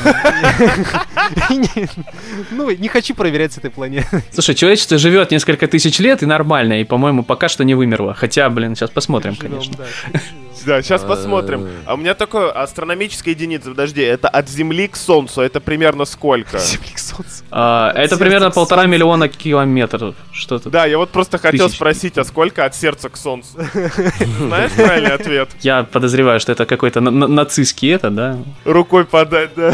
[2.50, 4.24] Ну, не хочу проверять с этой планеты.
[4.32, 8.14] Слушай, человечество живет несколько тысяч лет и нормально, и, по-моему, пока что не вымерло.
[8.14, 9.84] Хотя, блин, сейчас посмотрим, конечно.
[10.66, 11.68] Да, сейчас посмотрим.
[11.86, 16.58] А у меня такое астрономическая единица, подожди, это от Земли к Солнцу, это примерно сколько?
[16.58, 17.44] Земли к Солнцу.
[17.50, 20.14] А, это примерно полтора миллиона километров.
[20.32, 20.70] Что-то.
[20.70, 21.76] Да, я вот просто хотел Тысяч.
[21.76, 23.48] спросить, а сколько от сердца к Солнцу?
[24.38, 25.48] Знаешь правильный ответ?
[25.60, 28.38] Я подозреваю, что это какой-то на- на- нацистский это, да?
[28.64, 29.72] Рукой подать, да.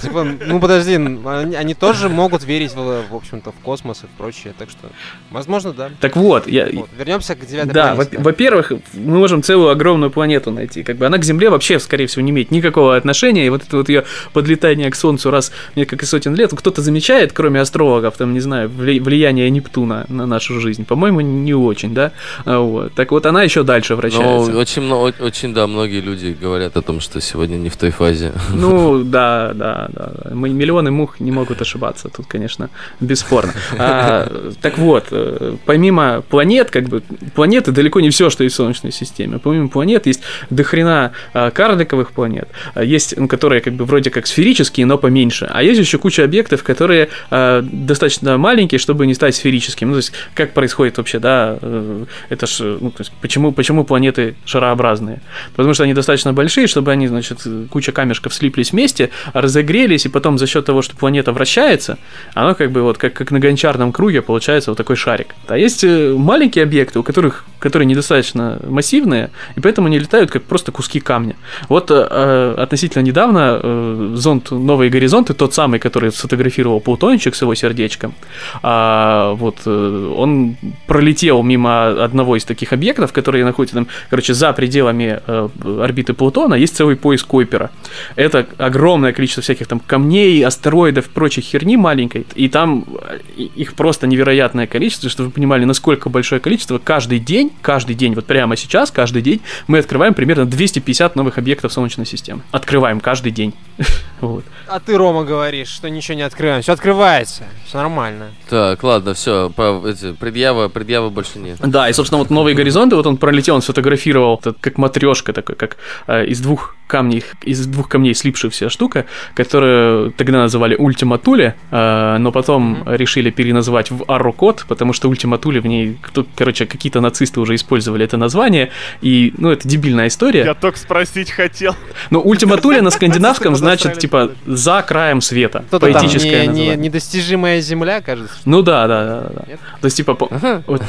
[0.00, 4.88] Типа, ну подожди, они, тоже могут верить, в, общем-то, в космос и прочее, так что,
[5.30, 5.90] возможно, да.
[6.00, 10.82] Так вот, я, вернемся к девятой Да, во-первых, мы можем целую огромную планету найти.
[10.82, 13.46] Как бы она к Земле вообще, скорее всего, не имеет никакого отношения.
[13.46, 14.04] И вот это вот ее
[14.34, 18.68] подлетание к Солнцу раз в несколько сотен лет, кто-то замечает, кроме астрологов, там, не знаю,
[18.68, 20.84] вли- влияние Нептуна на нашу жизнь?
[20.84, 22.12] По-моему, не очень, да?
[22.44, 22.92] А, Вот.
[22.94, 24.56] Так вот, она еще дальше Ну, вращается.
[24.58, 28.32] очень, много, очень, да, многие люди говорят о том, что сегодня не в той фазе.
[28.52, 30.12] Ну, да, да, да.
[30.24, 30.34] да.
[30.34, 32.08] Мы- Миллионы мух не могут ошибаться.
[32.08, 32.68] Тут, конечно,
[33.00, 33.52] бесспорно.
[33.78, 34.28] А,
[34.60, 37.02] так вот, э, помимо планет, как бы,
[37.34, 39.38] планеты далеко не все, что есть в Солнечной системе.
[39.38, 44.86] Помимо планет есть дохрена а, карликовых планет, а, есть, которые как бы вроде как сферические,
[44.86, 45.48] но поменьше.
[45.50, 49.88] А есть еще куча объектов, которые а, достаточно маленькие, чтобы не стать сферическими.
[49.88, 53.52] Ну, то есть, как происходит вообще, да, э, это ж, э, ну, то есть, почему,
[53.52, 55.20] почему планеты шарообразные?
[55.56, 60.38] Потому что они достаточно большие, чтобы они, значит, куча камешков слиплись вместе, разогрелись, и потом
[60.38, 61.98] за счет того, что планета вращается,
[62.34, 65.34] оно как бы вот как, как на гончарном круге получается вот такой шарик.
[65.48, 70.42] А есть э, маленькие объекты, у которых, которые недостаточно массивные, и поэтому они летают как
[70.42, 71.36] просто куски камня.
[71.68, 77.42] Вот э, э, относительно недавно э, зонд «Новые горизонты», тот самый, который сфотографировал Плутончик с
[77.42, 78.14] его сердечком,
[78.62, 84.52] а, вот э, он пролетел мимо одного из таких объектов, которые находятся там, короче, за
[84.52, 85.48] пределами э,
[85.82, 87.70] орбиты Плутона, есть целый пояс Койпера.
[88.16, 94.06] Это огромное количество всяких там камней, астероидов, прочих херни маленькой, и там э, их просто
[94.06, 96.78] невероятное количество, чтобы вы понимали, насколько большое количество.
[96.78, 101.72] Каждый день, каждый день, вот прямо сейчас, каждый день мы открываем примерно 250 новых объектов
[101.72, 102.42] Солнечной системы.
[102.50, 103.54] Открываем каждый день.
[104.20, 104.44] Вот.
[104.66, 106.60] А ты, Рома, говоришь, что ничего не открываем.
[106.60, 107.44] Все открывается.
[107.64, 108.32] Все нормально.
[108.50, 109.50] Так, ладно, все,
[109.86, 111.56] эти, предъява, предъява больше нет.
[111.60, 115.78] Да, и, собственно, вот «Новые горизонты», вот он пролетел, он сфотографировал, как матрешка такой, как
[116.06, 122.16] э, из двух камней, из двух камней слипшаяся штука, которую тогда называли Ультима Туле, э,
[122.18, 127.00] но потом решили переназвать в Аррокод, потому что Ультима Туле в ней, кто, короче, какие-то
[127.00, 128.70] нацисты уже использовали это название,
[129.00, 130.44] и, ну, это дебильная история.
[130.44, 131.76] Я только спросить хотел.
[132.10, 135.64] Но Ультима Туле на скандинавском значит, типа, за краем света.
[135.70, 136.76] Поэтическое название.
[136.76, 138.34] недостижимая земля, кажется.
[138.44, 139.42] Ну да, да, да?
[139.80, 140.18] То есть, типа,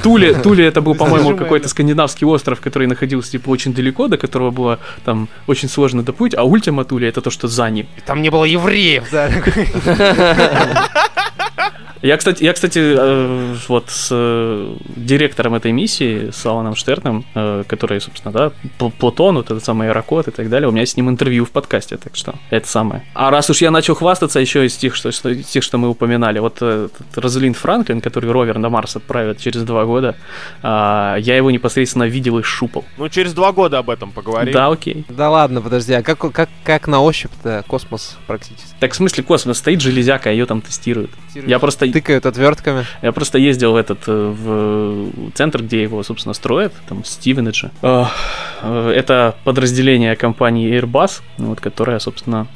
[0.01, 4.51] Туле, Туле это был, по-моему, какой-то скандинавский остров, который находился, типа, очень далеко, до которого
[4.51, 7.87] было там очень сложно доплыть, а Ультима Туле это то, что за ним.
[7.97, 9.29] И Там не было евреев, да.
[12.01, 17.63] Я, кстати, я, кстати, э, вот с э, директором этой миссии, с Аланом Штерном, э,
[17.67, 20.97] который, собственно, да, Пл- Плутон, вот этот самый Аэрокод и так далее, у меня с
[20.97, 23.03] ним интервью в подкасте, так что это самое.
[23.13, 26.39] А раз уж я начал хвастаться еще из тех, что, из тех, что мы упоминали,
[26.39, 30.15] вот э, этот Розалинд Франклин, который ровер на Марс отправит через два года,
[30.63, 32.83] а, я его непосредственно видел и щупал.
[32.97, 34.53] Ну, через два года об этом поговорим.
[34.53, 35.05] Да, окей.
[35.07, 38.75] Да ладно, подожди, а как, как, как на ощупь-то космос практически?
[38.79, 41.11] Так в смысле космос стоит железяка, ее там тестируют.
[41.33, 42.85] Я просто Тыкают отвертками.
[43.01, 47.71] Я просто ездил в этот э, в центр, где его, собственно, строят, там Стивенеджа.
[47.81, 48.05] Э,
[48.61, 52.47] э, Это подразделение компании Airbus, вот, которая, собственно,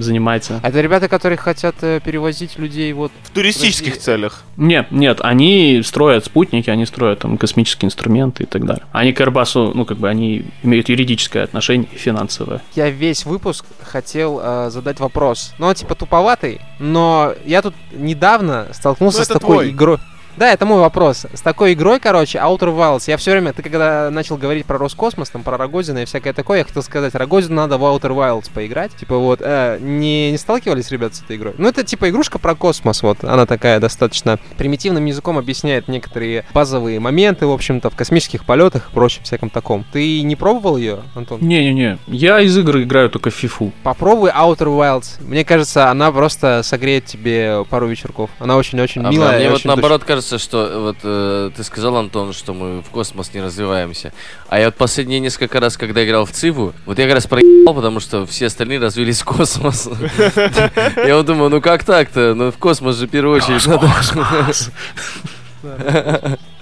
[0.00, 0.60] занимается.
[0.62, 3.12] Это ребята, которые хотят э, перевозить людей вот...
[3.22, 4.04] В туристических Подожди.
[4.04, 4.42] целях.
[4.56, 8.84] Нет, нет, они строят спутники, они строят там космические инструменты и так далее.
[8.92, 12.60] Они к Airbus, ну, как бы, они имеют юридическое отношение и финансовое.
[12.74, 15.54] Я весь выпуск хотел э, задать вопрос.
[15.58, 19.70] Ну, он типа туповатый, но я тут недавно столкнулся Ну, с такой твой.
[19.70, 19.98] игрой.
[20.36, 21.26] Да, это мой вопрос.
[21.32, 23.04] С такой игрой, короче, Outer Wilds.
[23.06, 26.58] Я все время, ты когда начал говорить про Роскосмос, там, про Рогозина и всякое такое,
[26.58, 28.94] я хотел сказать, Рогозину надо в Outer Wilds поиграть.
[28.96, 31.54] Типа вот, э, не, не сталкивались, ребята, с этой игрой?
[31.58, 33.24] Ну, это типа игрушка про космос, вот.
[33.24, 38.94] Она такая достаточно примитивным языком объясняет некоторые базовые моменты, в общем-то, в космических полетах и
[38.94, 39.84] прочем всяком таком.
[39.92, 41.40] Ты не пробовал ее, Антон?
[41.40, 43.72] Не-не-не, я из игры играю только в фифу.
[43.82, 45.22] Попробуй Outer Wilds.
[45.22, 48.30] Мне кажется, она просто согреет тебе пару вечерков.
[48.38, 49.38] Она очень-очень А милая.
[49.38, 53.34] мне вот очень наоборот кажется, что вот э, ты сказал, Антон, что мы в космос
[53.34, 54.12] не развиваемся.
[54.48, 57.74] А я вот последние несколько раз, когда играл в Циву, вот я как раз проебал,
[57.74, 59.88] потому что все остальные развились в космос.
[60.96, 62.34] Я вот думаю, ну как так-то?
[62.34, 63.88] Ну в космос же в первую очередь надо.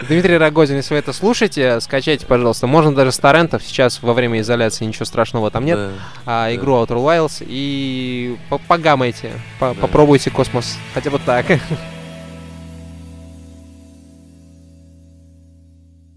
[0.09, 2.67] Дмитрий Рогозин, если вы это слушаете, скачайте, пожалуйста.
[2.67, 3.63] Можно даже с торрентов.
[3.63, 5.79] Сейчас во время изоляции ничего страшного там нет.
[5.79, 5.91] Да.
[6.27, 6.55] А да.
[6.55, 9.33] игру Outer Wilds и по- погамайте.
[9.59, 9.81] По- Да.
[9.81, 10.79] Попробуйте космос.
[10.95, 11.47] Хотя бы так.